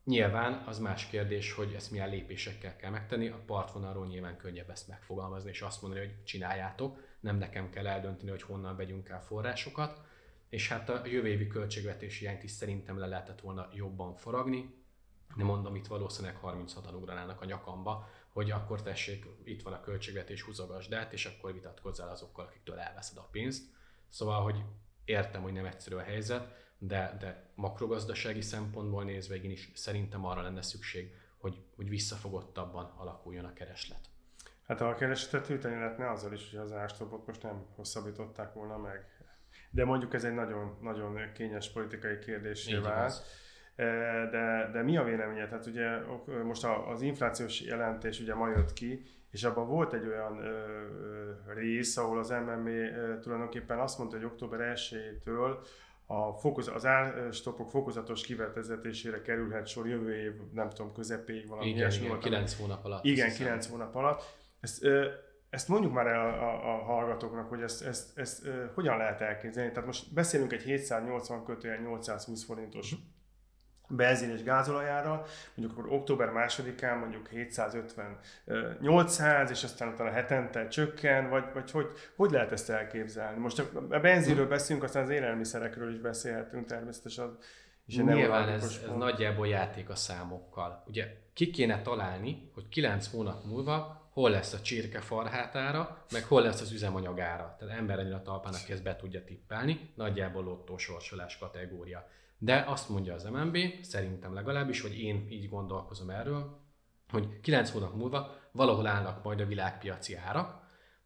[0.04, 3.28] Nyilván az más kérdés, hogy ezt milyen lépésekkel kell megtenni.
[3.28, 8.30] A partvonalról nyilván könnyebb ezt megfogalmazni, és azt mondani, hogy csináljátok, nem nekem kell eldönteni,
[8.30, 10.00] hogy honnan vegyünk el forrásokat.
[10.48, 14.74] És hát a jövő évi költségvetési hiányt is szerintem le lehetett volna jobban foragni.
[15.34, 20.42] Nem mondom, itt valószínűleg 36-an ugranának a nyakamba, hogy akkor tessék, itt van a költségvetés,
[20.42, 23.64] húzogasd át, és akkor vitatkozzál azokkal, akiktől elveszed a pénzt.
[24.08, 24.62] Szóval, hogy
[25.04, 30.62] értem, hogy nem egyszerű a helyzet, de, de makrogazdasági szempontból nézve is szerintem arra lenne
[30.62, 34.00] szükség, hogy, hogy visszafogottabban alakuljon a kereslet.
[34.66, 38.78] Hát ha a keresletet hűteni lehetne azzal is, hogy az árstopot most nem hosszabbították volna
[38.78, 39.06] meg.
[39.70, 43.22] De mondjuk ez egy nagyon, nagyon kényes politikai kérdésé vált.
[43.76, 43.84] E,
[44.30, 45.48] de, de mi a véleménye?
[45.48, 45.98] Tehát ugye
[46.42, 51.96] most az inflációs jelentés ugye ma jött ki, és abban volt egy olyan ö, rész,
[51.96, 55.58] ahol az MMA tulajdonképpen azt mondta, hogy október 1-től
[56.12, 61.78] a fokoz, az árstopok fokozatos kivezetésére kerülhet sor jövő év, nem tudom, közepéig valami igen,
[61.78, 62.04] ilyesmi.
[62.06, 63.04] Igen, 9 hónap alatt.
[63.04, 64.22] Igen, 9 hónap alatt.
[64.60, 64.86] Ezt,
[65.50, 69.20] ezt mondjuk már el a, a, a hallgatóknak, hogy ezt, ezt, ezt, ezt hogyan lehet
[69.20, 69.70] elképzelni.
[69.70, 73.08] Tehát most beszélünk egy 780 kötően 820 forintos uh-huh
[73.96, 75.24] benzin és gázolajára,
[75.54, 78.18] mondjuk akkor október másodikán mondjuk 750
[78.80, 83.40] 800, és aztán utána hetente csökken, vagy, vagy hogy, hogy lehet ezt elképzelni?
[83.40, 83.58] Most
[83.90, 87.38] a benzinről beszélünk, aztán az élelmiszerekről is beszélhetünk természetesen.
[87.86, 90.84] És Nyilván ez, ez nagyjából játék a számokkal.
[90.86, 96.42] Ugye ki kéne találni, hogy 9 hónap múlva hol lesz a csirke farhátára, meg hol
[96.42, 97.56] lesz az üzemanyagára.
[97.58, 102.08] Tehát ember a talpának ezt be tudja tippelni, nagyjából lottósorsolás kategória.
[102.42, 106.58] De azt mondja az MNB, szerintem legalábbis, vagy én így gondolkozom erről,
[107.08, 110.60] hogy 9 hónap múlva valahol állnak majd a világpiaci árak,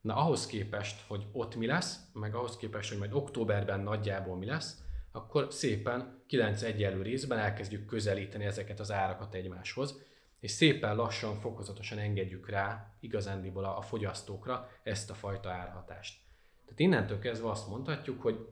[0.04, 4.46] Na ahhoz képest, hogy ott mi lesz, meg ahhoz képest, hogy majd októberben nagyjából mi
[4.46, 10.02] lesz, akkor szépen 9 egyelő részben elkezdjük közelíteni ezeket az árakat egymáshoz,
[10.40, 16.20] és szépen lassan, fokozatosan engedjük rá igazándiból a fogyasztókra ezt a fajta árhatást.
[16.64, 18.48] Tehát innentől kezdve azt mondhatjuk, hogy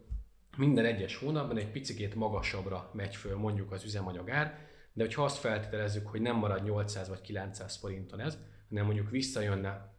[0.57, 6.09] minden egyes hónapban egy picit magasabbra megy föl mondjuk az üzemanyagár, de hogyha azt feltételezzük,
[6.09, 8.39] hogy nem marad 800 vagy 900 forinton ez,
[8.69, 9.95] hanem mondjuk visszajönne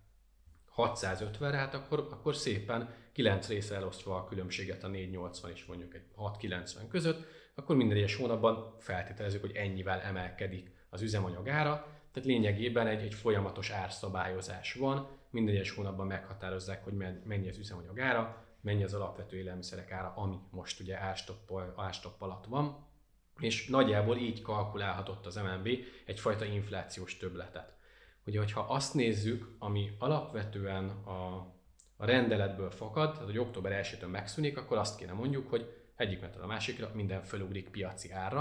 [0.75, 6.05] 650-re, hát akkor, akkor szépen 9 része elosztva a különbséget a 480 és mondjuk egy
[6.15, 11.71] 690 között, akkor minden egyes hónapban feltételezzük, hogy ennyivel emelkedik az üzemanyag ára,
[12.11, 17.99] tehát lényegében egy, egy folyamatos árszabályozás van, minden egyes hónapban meghatározzák, hogy mennyi az üzemanyag
[17.99, 20.97] ára, mennyi az alapvető élelmiszerek ára, ami most ugye
[21.75, 22.87] árstopp alatt van,
[23.39, 25.69] és nagyjából így kalkulálhatott az MNB
[26.05, 27.73] egyfajta inflációs töbletet.
[28.25, 31.35] Ugye, hogyha azt nézzük, ami alapvetően a,
[31.95, 36.41] a rendeletből fakad, tehát hogy október 1-től megszűnik, akkor azt kéne mondjuk, hogy egyik metod
[36.41, 38.37] a másikra minden fölugrik piaci ára.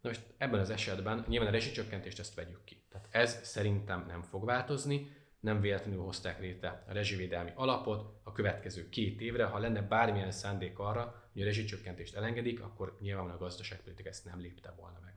[0.00, 2.84] Na most ebben az esetben nyilván a rezsicsökkentést ezt vegyük ki.
[2.90, 8.88] Tehát ez szerintem nem fog változni, nem véletlenül hozták létre a rezsivédelmi alapot a következő
[8.88, 9.44] két évre.
[9.44, 14.40] Ha lenne bármilyen szándék arra, hogy a rezsicsökkentést elengedik, akkor nyilvánvalóan a gazdaságpolitika ezt nem
[14.40, 15.14] lépte volna meg.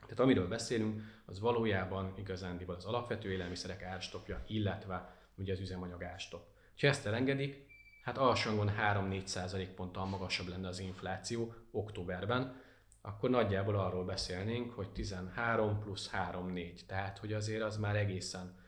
[0.00, 6.46] Tehát amiről beszélünk, az valójában igazándiból az alapvető élelmiszerek árstopja, illetve ugye az üzemanyag árstop.
[6.80, 7.66] Ha ezt elengedik,
[8.02, 12.62] hát alsangon 3-4 százalékponttal magasabb lenne az infláció októberben,
[13.00, 18.58] akkor nagyjából arról beszélnénk, hogy 13 plusz 3-4, tehát hogy azért az már egészen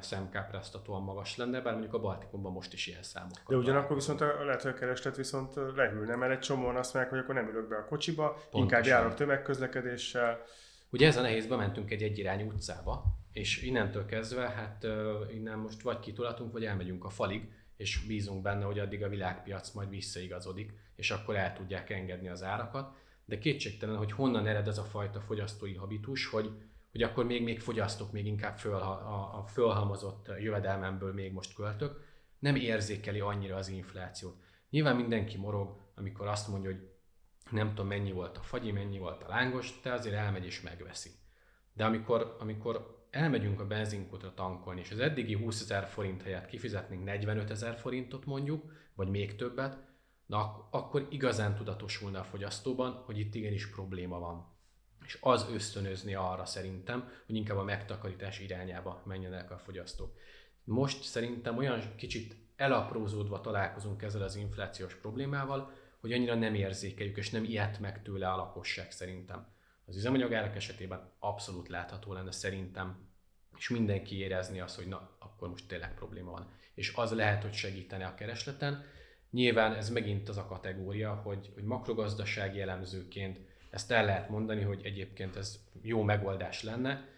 [0.00, 3.42] szemkápráztatóan magas lenne, bár mondjuk a Baltikumban most is ilyen számok.
[3.48, 7.14] De ugyanakkor viszont a, lehet, hogy a kereslet viszont lehűlne, mert egy csomóan azt mondják,
[7.14, 8.60] hogy akkor nem ülök be a kocsiba, Pontosan.
[8.60, 10.42] inkább járok tömegközlekedéssel.
[10.90, 14.86] Ugye ez a nehéz, bementünk egy egyirányú utcába, és innentől kezdve, hát
[15.32, 19.70] innen most vagy kitolatunk, vagy elmegyünk a falig, és bízunk benne, hogy addig a világpiac
[19.70, 22.96] majd visszaigazodik, és akkor el tudják engedni az árakat.
[23.24, 26.50] De kétségtelen, hogy honnan ered ez a fajta fogyasztói habitus, hogy
[26.98, 32.04] hogy akkor még, még fogyasztok, még inkább föl, a, a fölhalmozott jövedelmemből még most költök,
[32.38, 34.36] nem érzékeli annyira az inflációt.
[34.70, 36.88] Nyilván mindenki morog, amikor azt mondja, hogy
[37.50, 41.10] nem tudom mennyi volt a fagyi, mennyi volt a lángos, te azért elmegy és megveszi.
[41.72, 47.04] De amikor, amikor elmegyünk a benzinkutra tankolni, és az eddigi 20 ezer forint helyett kifizetnénk
[47.04, 49.78] 45 ezer forintot mondjuk, vagy még többet,
[50.26, 54.56] na akkor igazán tudatosulna a fogyasztóban, hogy itt igenis probléma van
[55.08, 60.18] és az ösztönözni arra szerintem, hogy inkább a megtakarítás irányába menjenek a fogyasztók.
[60.64, 67.30] Most szerintem olyan kicsit elaprózódva találkozunk ezzel az inflációs problémával, hogy annyira nem érzékeljük, és
[67.30, 69.46] nem ilyet meg tőle a lakosság szerintem.
[69.84, 73.08] Az üzemanyagárak esetében abszolút látható lenne szerintem,
[73.58, 76.50] és mindenki érezni azt, hogy na, akkor most tényleg probléma van.
[76.74, 78.84] És az lehet, hogy segítene a keresleten.
[79.30, 84.80] Nyilván ez megint az a kategória, hogy, hogy makrogazdasági elemzőként ezt el lehet mondani, hogy
[84.84, 87.08] egyébként ez jó megoldás lenne.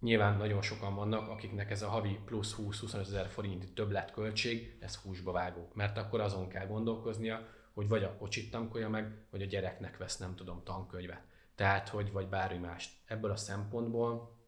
[0.00, 5.32] Nyilván nagyon sokan vannak, akiknek ez a havi plusz 20-25 ezer forint többletköltség, ez húsba
[5.32, 5.70] vágó.
[5.74, 10.16] Mert akkor azon kell gondolkoznia, hogy vagy a kocsit tankolja meg, vagy a gyereknek vesz,
[10.16, 11.22] nem tudom, tankönyvet.
[11.54, 12.92] Tehát, hogy vagy bármi mást.
[13.06, 14.38] Ebből a szempontból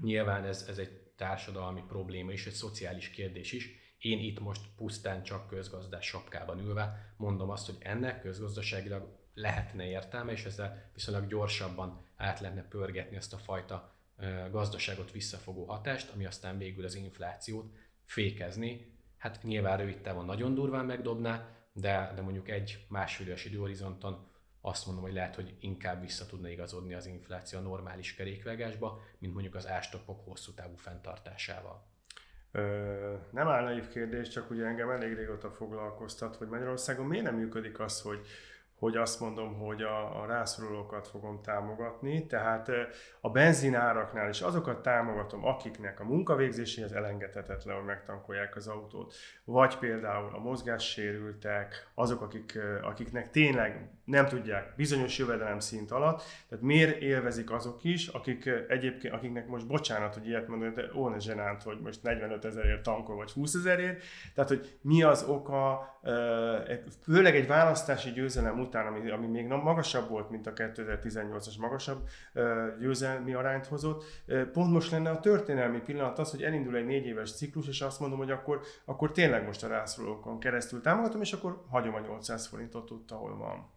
[0.00, 3.94] nyilván ez, ez egy társadalmi probléma és egy szociális kérdés is.
[3.98, 10.32] Én itt most pusztán csak közgazdás sapkában ülve mondom azt, hogy ennek közgazdaságilag lehetne értelme,
[10.32, 13.94] és ezzel viszonylag gyorsabban át lehetne pörgetni ezt a fajta
[14.50, 17.72] gazdaságot visszafogó hatást, ami aztán végül az inflációt
[18.04, 18.98] fékezni.
[19.18, 24.28] Hát nyilván rövid távon nagyon durván megdobná, de, de mondjuk egy másfél éves időhorizonton
[24.60, 29.32] azt mondom, hogy lehet, hogy inkább vissza tudna igazodni az infláció a normális kerékvágásba, mint
[29.32, 31.88] mondjuk az ástopok hosszú távú fenntartásával.
[32.52, 37.36] Ö, nem áll naív kérdés, csak ugye engem elég régóta foglalkoztat, hogy Magyarországon miért nem
[37.36, 38.26] működik az, hogy
[38.80, 42.70] hogy azt mondom, hogy a, a rászorulókat fogom támogatni, tehát
[43.20, 49.14] a benzináraknál is azokat támogatom, akiknek a munkavégzéséhez elengedhetetlen, hogy megtankolják az autót,
[49.44, 56.64] vagy például a mozgássérültek, azok, akik, akiknek tényleg nem tudják bizonyos jövedelem szint alatt, tehát
[56.64, 61.18] miért élvezik azok is, akik egyébként, akiknek most bocsánat, hogy ilyet mondom, de ó, ne
[61.18, 64.02] zsenánt, hogy most 45 ezerért tankol, vagy 20 ezerért,
[64.34, 65.88] tehát hogy mi az oka,
[67.02, 72.08] főleg egy választási győzelem után, ami, ami még magasabb volt, mint a 2018-as magasabb
[72.80, 74.04] győzelmi arányt hozott,
[74.52, 78.00] pont most lenne a történelmi pillanat az, hogy elindul egy négy éves ciklus, és azt
[78.00, 82.46] mondom, hogy akkor, akkor tényleg most a rászorulókon keresztül támogatom, és akkor hagyom a 800
[82.46, 83.70] forintot ott, ahol van.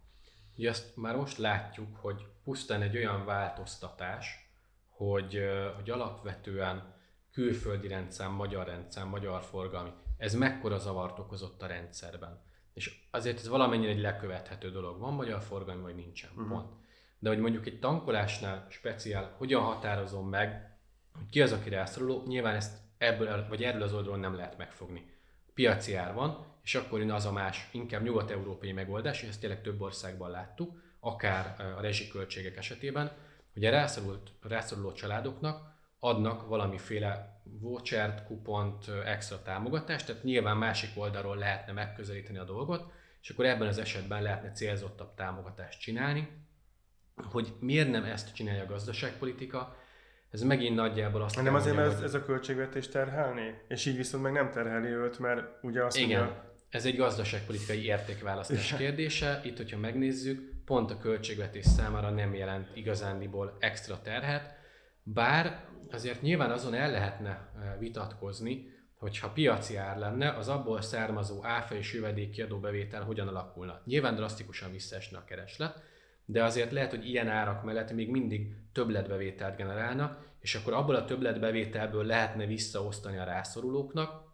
[0.58, 4.50] Ugye azt már most látjuk, hogy pusztán egy olyan változtatás,
[4.90, 5.40] hogy,
[5.76, 6.94] hogy alapvetően
[7.32, 12.42] külföldi rendszám, magyar rendszám, magyar forgalmi, ez mekkora zavart okozott a rendszerben.
[12.74, 15.00] És azért ez valamennyire egy lekövethető dolog.
[15.00, 16.30] Van magyar forgalmi, vagy nincsen.
[16.30, 16.48] Uh-huh.
[16.48, 16.72] Pont.
[17.20, 20.78] De hogy mondjuk egy tankolásnál speciál, hogyan határozom meg,
[21.18, 25.12] hogy ki az, aki rászoruló, nyilván ezt ebből, vagy erről az oldalon nem lehet megfogni.
[25.54, 29.62] Piaci ár van, és akkor jön az a más, inkább nyugat-európai megoldás, és ezt tényleg
[29.62, 33.12] több országban láttuk, akár a rezsiköltségek esetében,
[33.54, 35.73] hogy a rászorult, rászoruló családoknak
[36.04, 43.30] adnak valamiféle vouchert, kupont, extra támogatást, tehát nyilván másik oldalról lehetne megközelíteni a dolgot, és
[43.30, 46.28] akkor ebben az esetben lehetne célzottabb támogatást csinálni.
[47.16, 49.78] Hogy miért nem ezt csinálja a gazdaságpolitika,
[50.32, 53.62] ez megint nagyjából azt Nem azért, mert ez, ez a költségvetés terhelni?
[53.68, 56.56] És így viszont meg nem terheli őt, mert ugye azt Igen, mondja...
[56.70, 59.42] ez egy gazdaságpolitikai értékválasztás kérdése.
[59.44, 64.62] Itt, hogyha megnézzük, pont a költségvetés számára nem jelent igazándiból extra terhet,
[65.04, 71.46] bár azért nyilván azon el lehetne eh, vitatkozni, hogyha piaci ár lenne, az abból származó
[71.46, 73.82] áfa és jövedéki adóbevétel hogyan alakulna.
[73.86, 75.84] Nyilván drasztikusan visszaesne a kereslet,
[76.26, 81.06] de azért lehet, hogy ilyen árak mellett még mindig többletbevételt generálnak, és akkor abból a
[81.06, 84.32] többletbevételből lehetne visszaosztani a rászorulóknak.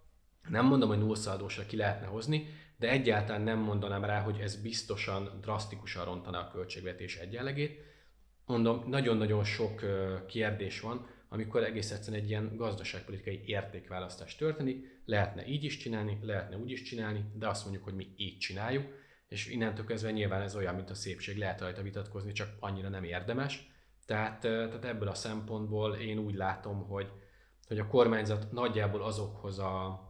[0.49, 5.37] Nem mondom, hogy nullszaldósra ki lehetne hozni, de egyáltalán nem mondanám rá, hogy ez biztosan
[5.41, 7.81] drasztikusan rontana a költségvetés egyenlegét.
[8.49, 9.81] Mondom, nagyon-nagyon sok
[10.27, 15.01] kérdés van, amikor egész egyszerűen egy ilyen gazdaságpolitikai értékválasztás történik.
[15.05, 18.85] Lehetne így is csinálni, lehetne úgy is csinálni, de azt mondjuk, hogy mi így csináljuk,
[19.27, 23.03] és innentől kezdve nyilván ez olyan, mint a szépség, lehet rajta vitatkozni, csak annyira nem
[23.03, 23.71] érdemes.
[24.05, 27.07] Tehát, tehát ebből a szempontból én úgy látom, hogy,
[27.67, 30.01] hogy a kormányzat nagyjából azokhoz a,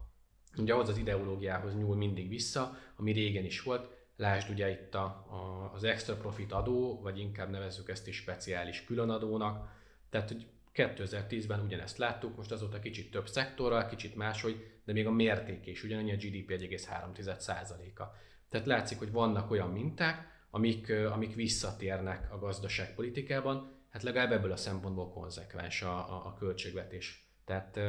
[0.58, 3.97] ugye ahhoz az ideológiához nyúl mindig vissza, ami régen is volt.
[4.19, 8.84] Lásd ugye itt a, a, az extra profit adó, vagy inkább nevezzük ezt is speciális
[8.84, 9.69] különadónak.
[10.10, 15.12] Tehát, hogy 2010-ben ugyanezt láttuk, most azóta kicsit több szektorral, kicsit máshogy, de még a
[15.12, 18.03] mérték is ugyanannyi a GDP 1,3%-a.
[18.49, 24.58] Tehát látszik, hogy vannak olyan minták, amik, amik visszatérnek a gazdaságpolitikában, hát legalább ebből a
[24.58, 27.29] szempontból konzekvens a, a, a költségvetés.
[27.45, 27.79] Tehát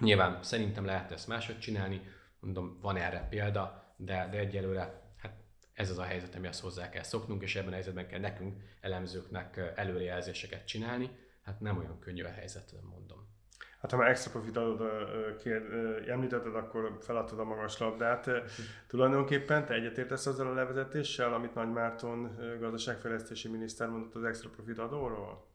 [0.00, 2.00] nyilván szerintem lehet ezt máshogy csinálni,
[2.40, 4.99] mondom, van erre példa, de, de egyelőre
[5.80, 9.72] ez az a helyzet, amihez hozzá kell szoknunk, és ebben a helyzetben kell nekünk, elemzőknek
[9.74, 11.10] előrejelzéseket csinálni.
[11.42, 13.28] Hát nem olyan könnyű a helyzet, mondom.
[13.80, 14.82] Hát ha már extra profit adod,
[15.42, 15.62] kér,
[16.08, 18.30] említetted, akkor feladtad a magas labdát.
[18.86, 24.78] Tulajdonképpen te egyetértesz azzal a levezetéssel, amit Nagy Márton gazdaságfejlesztési miniszter mondott az extra profit
[24.78, 25.46] adóról?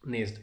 [0.00, 0.40] Nézd,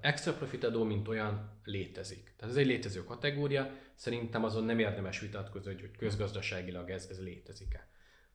[0.00, 2.34] extra profit adó, mint olyan létezik.
[2.36, 7.86] Tehát ez egy létező kategória, szerintem azon nem érdemes vitatkozni, hogy közgazdaságilag ez, ez létezik-e.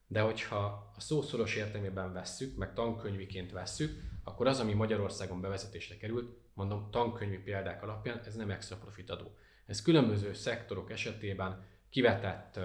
[0.06, 6.36] De hogyha a szószoros értelmében vesszük, meg tankönyviként vesszük, akkor az, ami Magyarországon bevezetésre került,
[6.54, 9.36] mondom tankönyvi példák alapján, ez nem extra profit adó.
[9.66, 12.60] Ez különböző szektorok esetében kivetett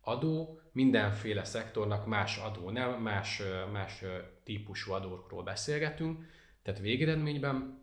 [0.00, 3.42] adó, mindenféle szektornak más adó, nem más,
[3.72, 4.04] más
[4.44, 6.24] típusú adókról beszélgetünk,
[6.62, 7.82] tehát végeredményben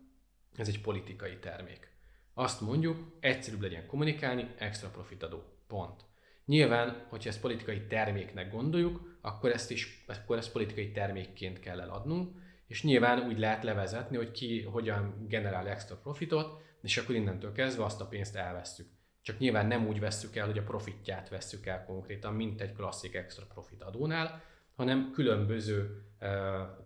[0.56, 1.90] ez egy politikai termék.
[2.34, 5.42] Azt mondjuk, egyszerűbb legyen kommunikálni, extra profit adó.
[5.66, 6.04] Pont.
[6.44, 12.40] Nyilván, hogyha ezt politikai terméknek gondoljuk, akkor ezt is akkor ezt politikai termékként kell eladnunk,
[12.66, 17.84] és nyilván úgy lehet levezetni, hogy ki hogyan generál extra profitot, és akkor innentől kezdve
[17.84, 18.86] azt a pénzt elvesztük.
[19.22, 23.14] Csak nyilván nem úgy vesszük el, hogy a profitját vesszük el konkrétan, mint egy klasszik
[23.14, 24.42] extra profit adónál,
[24.76, 26.02] hanem különböző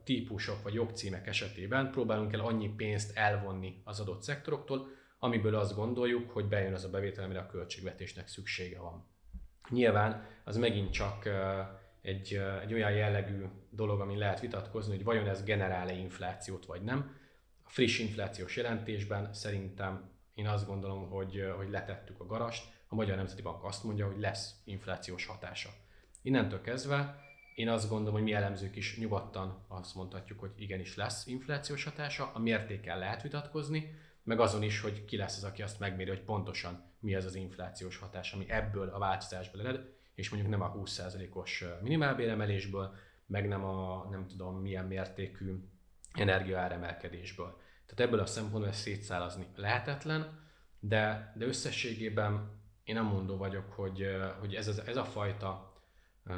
[0.05, 4.89] típusok vagy jogcímek esetében próbálunk el annyi pénzt elvonni az adott szektoroktól,
[5.19, 9.07] amiből azt gondoljuk, hogy bejön az a bevétel, amire a költségvetésnek szüksége van.
[9.71, 11.29] Nyilván az megint csak
[12.03, 17.17] egy, egy olyan jellegű dolog, amin lehet vitatkozni, hogy vajon ez generál-e inflációt vagy nem.
[17.63, 22.65] A friss inflációs jelentésben szerintem én azt gondolom, hogy, hogy letettük a garast.
[22.89, 25.71] A Magyar Nemzeti Bank azt mondja, hogy lesz inflációs hatása.
[26.23, 27.25] Innentől kezdve
[27.55, 32.31] én azt gondolom, hogy mi elemzők is nyugodtan azt mondhatjuk, hogy igenis lesz inflációs hatása,
[32.35, 33.95] a mértékkel lehet vitatkozni,
[34.27, 37.35] meg azon is, hogy ki lesz az, aki azt megméri, hogy pontosan mi az az
[37.35, 42.95] inflációs hatás, ami ebből a változásból ered, és mondjuk nem a 20%-os minimálbéremelésből,
[43.27, 45.55] meg nem a nem tudom milyen mértékű
[46.13, 47.61] energiaáremelkedésből.
[47.87, 50.41] Tehát ebből a szempontból ezt szétszálazni lehetetlen,
[50.81, 52.51] de, de összességében
[52.85, 54.07] én nem mondó vagyok, hogy,
[54.39, 55.83] hogy ez, az, ez a fajta
[56.27, 56.35] uh,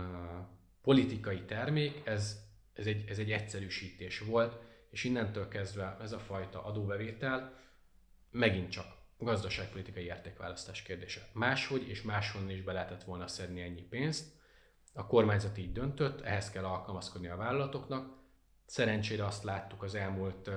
[0.83, 2.38] politikai termék, ez,
[2.72, 4.59] ez, egy, ez egy egyszerűsítés volt,
[4.90, 7.57] és innentől kezdve ez a fajta adóbevétel
[8.38, 8.87] megint csak
[9.18, 11.29] gazdaságpolitikai értékválasztás kérdése.
[11.33, 14.37] Máshogy és máshonnan is be lehetett volna szedni ennyi pénzt.
[14.94, 18.16] A kormányzat így döntött, ehhez kell alkalmazkodni a vállalatoknak.
[18.66, 20.51] Szerencsére azt láttuk az elmúlt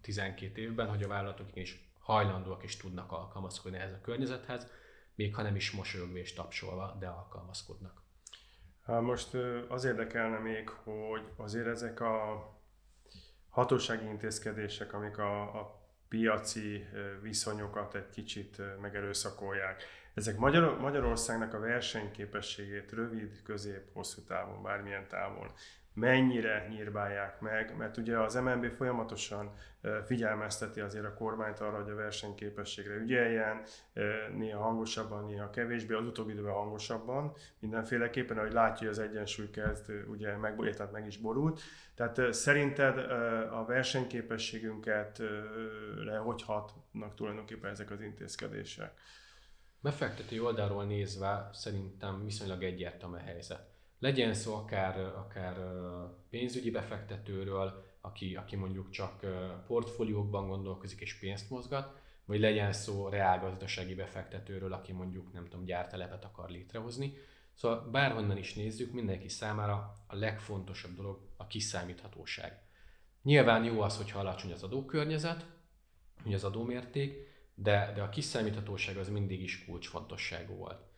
[0.00, 4.66] 12 évben, hogy a vállalatok is hajlandóak és tudnak alkalmazkodni ehhez a környezethez,
[5.14, 8.02] még ha nem is mosolyogva és tapsolva, de alkalmazkodnak.
[8.86, 9.34] Most
[9.68, 12.46] az érdekelne még, hogy azért ezek a
[13.48, 16.86] hatósági intézkedések, amik a, a piaci
[17.22, 19.82] viszonyokat egy kicsit megerőszakolják.
[20.14, 25.52] Ezek Magyar, Magyarországnak a versenyképességét rövid, közép, hosszú távon, bármilyen távon
[25.94, 29.52] mennyire nyírbálják meg, mert ugye az MNB folyamatosan
[30.04, 33.62] figyelmezteti azért a kormányt arra, hogy a versenyképességre ügyeljen,
[34.36, 39.92] néha hangosabban, néha kevésbé, az utóbbi időben hangosabban, mindenféleképpen, ahogy látja, hogy az egyensúly kezd
[40.08, 41.60] ugye meg, tehát meg is borult.
[41.94, 42.98] Tehát szerinted
[43.50, 45.22] a versenyképességünket
[46.24, 48.92] hogy hatnak tulajdonképpen ezek az intézkedések?
[49.80, 53.73] Befektető oldalról nézve szerintem viszonylag egyértelmű a helyzet
[54.04, 55.56] legyen szó akár, akár
[56.30, 59.20] pénzügyi befektetőről, aki, aki mondjuk csak
[59.66, 66.24] portfóliókban gondolkozik és pénzt mozgat, vagy legyen szó reálgazdasági befektetőről, aki mondjuk nem tudom, gyártelepet
[66.24, 67.14] akar létrehozni.
[67.54, 72.62] Szóval bárhonnan is nézzük, mindenki számára a legfontosabb dolog a kiszámíthatóság.
[73.22, 75.46] Nyilván jó az, hogyha alacsony az adókörnyezet,
[76.22, 77.16] hogy az adómérték,
[77.54, 80.92] de, de a kiszámíthatóság az mindig is kulcsfontosságú volt.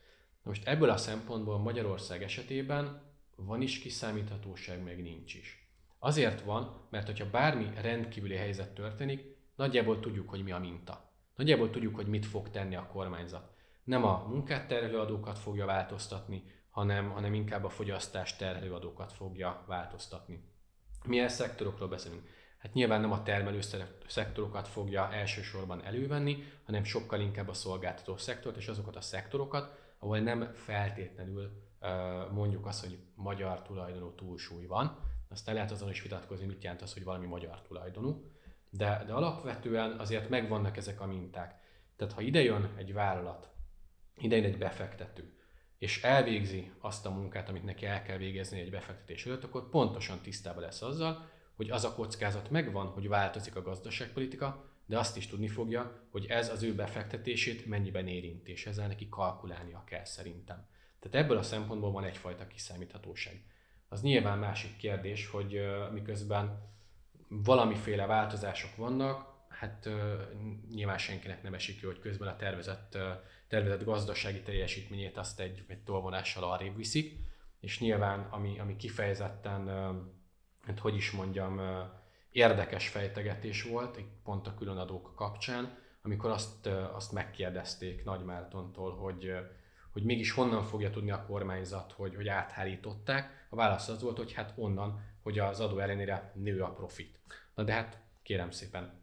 [0.47, 3.03] Most ebből a szempontból Magyarország esetében
[3.37, 5.69] van is kiszámíthatóság, meg nincs is.
[5.99, 11.11] Azért van, mert hogyha bármi rendkívüli helyzet történik, nagyjából tudjuk, hogy mi a minta.
[11.35, 13.51] Nagyjából tudjuk, hogy mit fog tenni a kormányzat.
[13.85, 19.65] Nem a munkát terhelő adókat fogja változtatni, hanem, hanem inkább a fogyasztás terhelő adókat fogja
[19.67, 20.45] változtatni.
[21.05, 22.29] Milyen szektorokról beszélünk?
[22.59, 23.61] Hát nyilván nem a termelő
[24.07, 30.19] szektorokat fogja elsősorban elővenni, hanem sokkal inkább a szolgáltató szektort és azokat a szektorokat, ahol
[30.19, 31.65] nem feltétlenül
[32.33, 34.99] mondjuk azt, hogy magyar tulajdonú túlsúly van.
[35.29, 38.31] Aztán lehet azon is vitatkozni, mit jelent az, hogy valami magyar tulajdonú.
[38.71, 41.61] De, de alapvetően azért megvannak ezek a minták.
[41.97, 43.51] Tehát ha idejön egy vállalat,
[44.17, 45.37] idejön egy befektető,
[45.79, 50.21] és elvégzi azt a munkát, amit neki el kell végezni egy befektetés előtt, akkor pontosan
[50.21, 55.27] tisztában lesz azzal, hogy az a kockázat megvan, hogy változik a gazdaságpolitika, de azt is
[55.27, 60.67] tudni fogja, hogy ez az ő befektetését mennyiben érinti, és ezzel neki kalkulálnia kell szerintem.
[60.99, 63.45] Tehát ebből a szempontból van egyfajta kiszámíthatóság.
[63.89, 65.61] Az nyilván másik kérdés, hogy
[65.93, 66.75] miközben
[67.29, 69.89] valamiféle változások vannak, hát
[70.71, 72.99] nyilván senkinek nem esik jó, hogy közben a tervezett,
[73.49, 77.17] tervezett gazdasági teljesítményét azt egy, egy tolvonással arrébb viszik,
[77.61, 79.69] és nyilván ami, ami kifejezetten,
[80.63, 81.61] hát hogy is mondjam,
[82.37, 89.33] érdekes fejtegetés volt, pont a különadók kapcsán, amikor azt, azt megkérdezték Nagy Mártontól, hogy,
[89.93, 93.47] hogy mégis honnan fogja tudni a kormányzat, hogy, hogy áthárították.
[93.49, 97.19] A válasz az volt, hogy hát onnan, hogy az adó ellenére nő a profit.
[97.55, 99.01] Na de hát kérem szépen,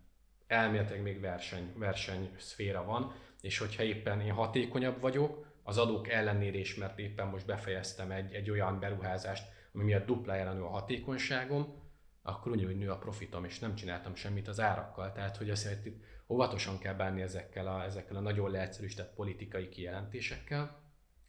[0.47, 6.57] elméletileg még verseny, verseny szféra van, és hogyha éppen én hatékonyabb vagyok, az adók ellenére
[6.57, 11.82] is, mert éppen most befejeztem egy, egy olyan beruházást, ami miatt duplájára nő a hatékonyságom,
[12.23, 15.11] akkor ugyanúgy nő a profitom, és nem csináltam semmit az árakkal.
[15.11, 20.81] Tehát, hogy azért itt óvatosan kell bánni ezekkel a, ezekkel a nagyon leegyszerűsített politikai kijelentésekkel.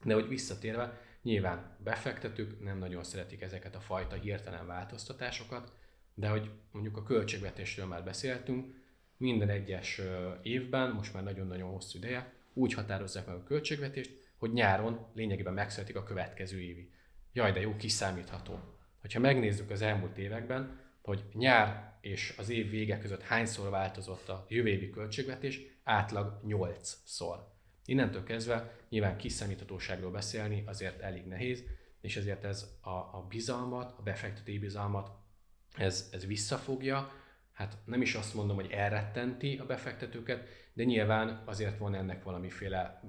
[0.05, 5.73] De hogy visszatérve, nyilván befektetők nem nagyon szeretik ezeket a fajta hirtelen változtatásokat,
[6.15, 8.83] de hogy mondjuk a költségvetésről már beszéltünk,
[9.17, 10.01] minden egyes
[10.43, 15.97] évben, most már nagyon-nagyon hosszú ideje, úgy határozzák meg a költségvetést, hogy nyáron lényegében megszületik
[15.97, 16.91] a következő évi.
[17.33, 18.59] Jaj, de jó, kiszámítható.
[19.13, 24.47] Ha megnézzük az elmúlt években, hogy nyár és az év vége között hányszor változott a
[24.49, 27.39] jövő évi költségvetés, átlag 8-szor.
[27.85, 31.65] Innentől kezdve nyilván kiszámíthatóságról beszélni azért elég nehéz,
[32.01, 35.11] és ezért ez a, a bizalmat, a befektetői bizalmat,
[35.77, 37.13] ez, ez visszafogja,
[37.53, 43.03] hát nem is azt mondom, hogy elrettenti a befektetőket, de nyilván azért van ennek valamiféle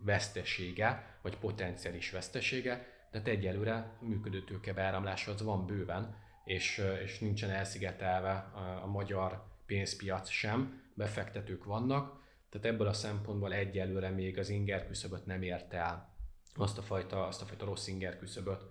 [0.00, 2.74] vesztesége, vagy potenciális vesztesége,
[3.10, 8.50] de hát egyelőre működő tőkebeáramlás az van bőven, és, és nincsen elszigetelve
[8.82, 15.26] a, magyar pénzpiac sem, befektetők vannak, tehát ebből a szempontból egyelőre még az inger küszöböt
[15.26, 16.14] nem érte el
[16.54, 18.64] azt a fajta, azt a fajta rossz inger küszöböt,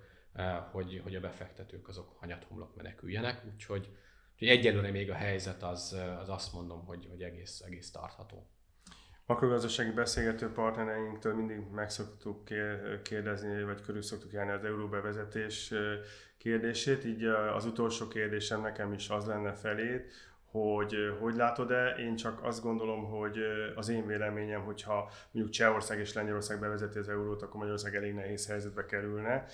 [0.71, 2.17] hogy, hogy a befektetők azok
[2.47, 3.89] homlok meneküljenek, úgyhogy,
[4.33, 8.49] úgyhogy egyelőre még a helyzet az, az azt mondom, hogy, hogy egész, egész tartható.
[9.25, 12.43] Makrogazdasági beszélgető partnereinktől mindig meg szoktuk
[13.03, 15.73] kérdezni, vagy körül szoktuk járni az euróbevezetés
[16.37, 20.11] kérdését, így az utolsó kérdésem nekem is az lenne felét,
[20.55, 23.37] hogy hogy látod-e, én csak azt gondolom, hogy
[23.75, 28.47] az én véleményem, hogyha mondjuk Csehország és Lengyelország bevezeti az eurót, akkor Magyarország elég nehéz
[28.47, 29.45] helyzetbe kerülne,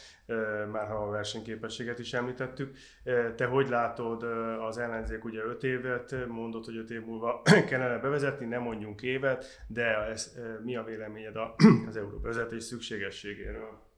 [0.72, 2.78] már ha a versenyképességet is említettük.
[3.36, 4.24] Te hogy látod,
[4.68, 9.46] az ellenzék ugye 5 évet mondott, hogy 5 év múlva kellene bevezetni, nem mondjunk évet,
[9.68, 11.36] de ez, mi a véleményed
[11.88, 13.90] az euró bevezetés szükségességéről?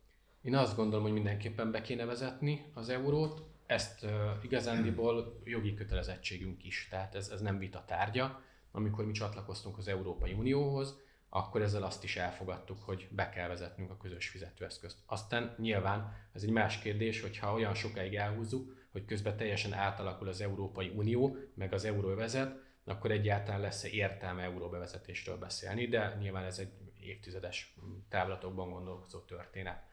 [0.41, 4.06] Én azt gondolom, hogy mindenképpen be kéne vezetni az eurót, ezt
[4.42, 8.42] igazándiból jogi kötelezettségünk is, tehát ez, ez nem vita tárgya.
[8.72, 13.92] Amikor mi csatlakoztunk az Európai Unióhoz, akkor ezzel azt is elfogadtuk, hogy be kell vezetnünk
[13.92, 14.98] a közös fizetőeszközt.
[15.06, 20.42] Aztán nyilván ez egy más kérdés, hogyha olyan sokáig elhúzzuk, hogy közben teljesen átalakul az
[20.42, 22.56] Európai Unió, meg az euróvezet,
[22.86, 27.76] akkor egyáltalán lesz-e értelme euróbevezetésről beszélni, de nyilván ez egy évtizedes
[28.10, 29.84] távlatokban gondolkozó történet.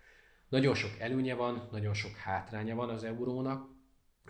[0.51, 3.69] Nagyon sok előnye van, nagyon sok hátránya van az eurónak.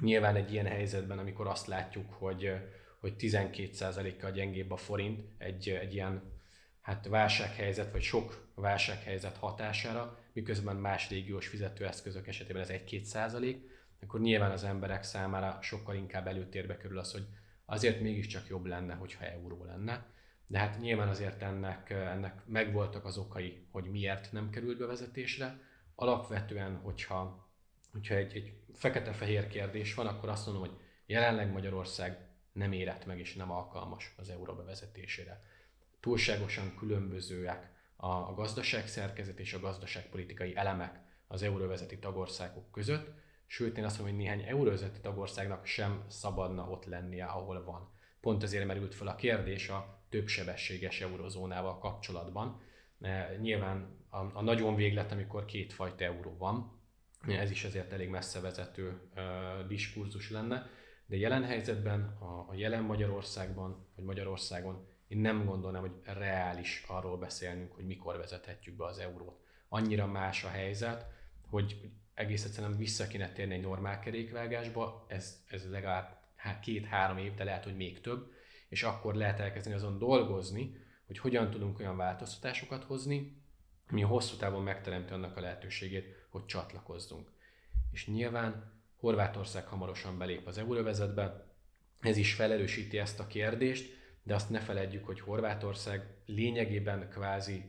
[0.01, 2.53] Nyilván egy ilyen helyzetben, amikor azt látjuk, hogy,
[3.01, 6.33] hogy 12%-kal gyengébb a forint egy, egy ilyen
[6.81, 13.69] hát válsághelyzet, vagy sok válsághelyzet hatására, miközben más régiós fizetőeszközök esetében ez 1-2 százalék,
[14.03, 17.27] akkor nyilván az emberek számára sokkal inkább előtérbe kerül az, hogy
[17.65, 20.07] azért mégiscsak jobb lenne, hogyha euró lenne.
[20.47, 25.69] De hát nyilván azért ennek, ennek megvoltak az okai, hogy miért nem került bevezetésre,
[26.01, 27.49] alapvetően, hogyha,
[27.93, 33.19] hogyha egy, egy fekete-fehér kérdés van, akkor azt mondom, hogy jelenleg Magyarország nem érett meg
[33.19, 35.45] és nem alkalmas az euró bevezetésére.
[36.01, 43.09] Túlságosan különbözőek a, a gazdaságszerkezet és a gazdaságpolitikai elemek az euróvezeti tagországok között,
[43.47, 47.93] sőt én azt mondom, hogy néhány euróvezeti tagországnak sem szabadna ott lennie, ahol van.
[48.21, 52.61] Pont ezért merült fel a kérdés a többsebességes eurozónával kapcsolatban.
[53.41, 56.79] Nyilván a, a nagyon véglet, amikor kétfajta euró van,
[57.29, 60.71] ez is ezért elég messze vezető uh, diskurzus lenne,
[61.07, 67.19] de jelen helyzetben, a, a jelen Magyarországban, vagy Magyarországon én nem gondolnám, hogy reális arról
[67.19, 69.41] beszélnünk, hogy mikor vezethetjük be az eurót.
[69.69, 71.07] Annyira más a helyzet,
[71.49, 76.21] hogy egész egyszerűen vissza kéne térni egy normál kerékvágásba, ez, ez legalább
[76.63, 78.33] két-három év, de lehet, hogy még több,
[78.69, 80.77] és akkor lehet elkezdeni azon dolgozni,
[81.11, 83.37] hogy hogyan tudunk olyan változtatásokat hozni,
[83.89, 87.31] ami hosszú távon megteremti annak a lehetőségét, hogy csatlakozzunk.
[87.93, 91.47] És nyilván Horvátország hamarosan belép az euróvezetbe,
[92.01, 97.65] ez is felerősíti ezt a kérdést, de azt ne feledjük, hogy Horvátország lényegében kvázi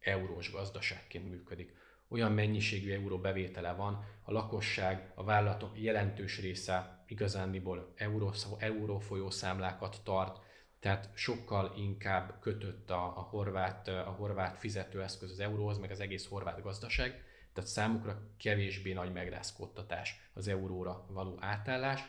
[0.00, 1.74] eurós gazdaságként működik.
[2.08, 10.00] Olyan mennyiségű euró bevétele van, a lakosság, a vállalatok jelentős része igazándiból euró, euró folyószámlákat
[10.02, 10.40] tart,
[10.84, 16.26] tehát sokkal inkább kötött a, a, horvát, a horvát fizetőeszköz az euróhoz, meg az egész
[16.26, 22.00] horvát gazdaság, tehát számukra kevésbé nagy megrázkódtatás az euróra való átállás.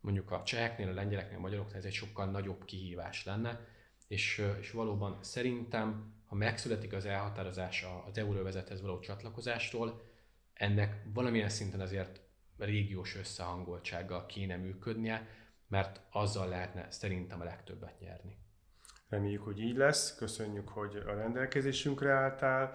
[0.00, 3.60] Mondjuk a cseheknél, a lengyeleknél, a magyaroknál ez egy sokkal nagyobb kihívás lenne,
[4.08, 10.02] és, és valóban szerintem, ha megszületik az elhatározás az euróvezethez való csatlakozástól,
[10.54, 12.20] ennek valamilyen szinten azért
[12.58, 15.28] régiós összehangoltsággal kéne működnie,
[15.74, 18.38] mert azzal lehetne szerintem a legtöbbet nyerni.
[19.08, 20.16] Reméljük, hogy így lesz.
[20.16, 22.72] Köszönjük, hogy a rendelkezésünkre álltál.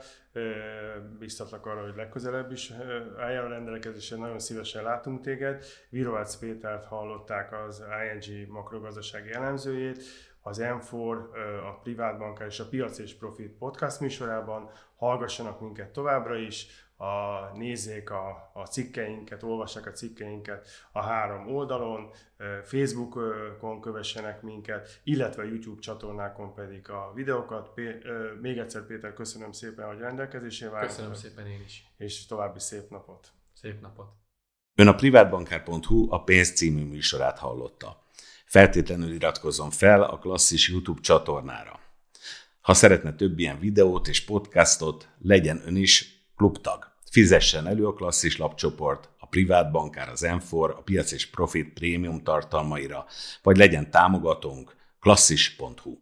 [1.20, 2.72] Biztatlak arra, hogy legközelebb is
[3.18, 4.18] álljál a rendelkezésre.
[4.18, 5.64] Nagyon szívesen látunk téged.
[5.90, 7.84] Virovácz Pétert hallották az
[8.14, 10.04] ING makrogazdasági elemzőjét.
[10.42, 11.18] Az M4,
[11.66, 14.70] a Privátbankár és a Piac és Profit podcast műsorában.
[14.96, 22.10] Hallgassanak minket továbbra is a, nézzék a, a cikkeinket, olvassák a cikkeinket a három oldalon,
[22.64, 27.70] Facebookon kövessenek minket, illetve a YouTube csatornákon pedig a videókat.
[27.74, 28.02] Pé,
[28.42, 31.12] még egyszer Péter, köszönöm szépen, hogy rendelkezésére változtak.
[31.12, 31.86] Köszönöm szépen én is.
[31.98, 33.28] És további szép napot.
[33.54, 34.08] Szép napot.
[34.76, 38.04] Ön a privátbankár.hu a pénz című műsorát hallotta.
[38.46, 41.80] Feltétlenül iratkozzon fel a klasszis YouTube csatornára.
[42.62, 46.89] Ha szeretne több ilyen videót és podcastot, legyen ön is klubtag.
[47.12, 52.24] Fizessen elő a klasszis lapcsoport, a privát bankár, az m a piac és profit prémium
[52.24, 53.06] tartalmaira,
[53.44, 56.00] vagy legyen támogatónk klasszis.hu.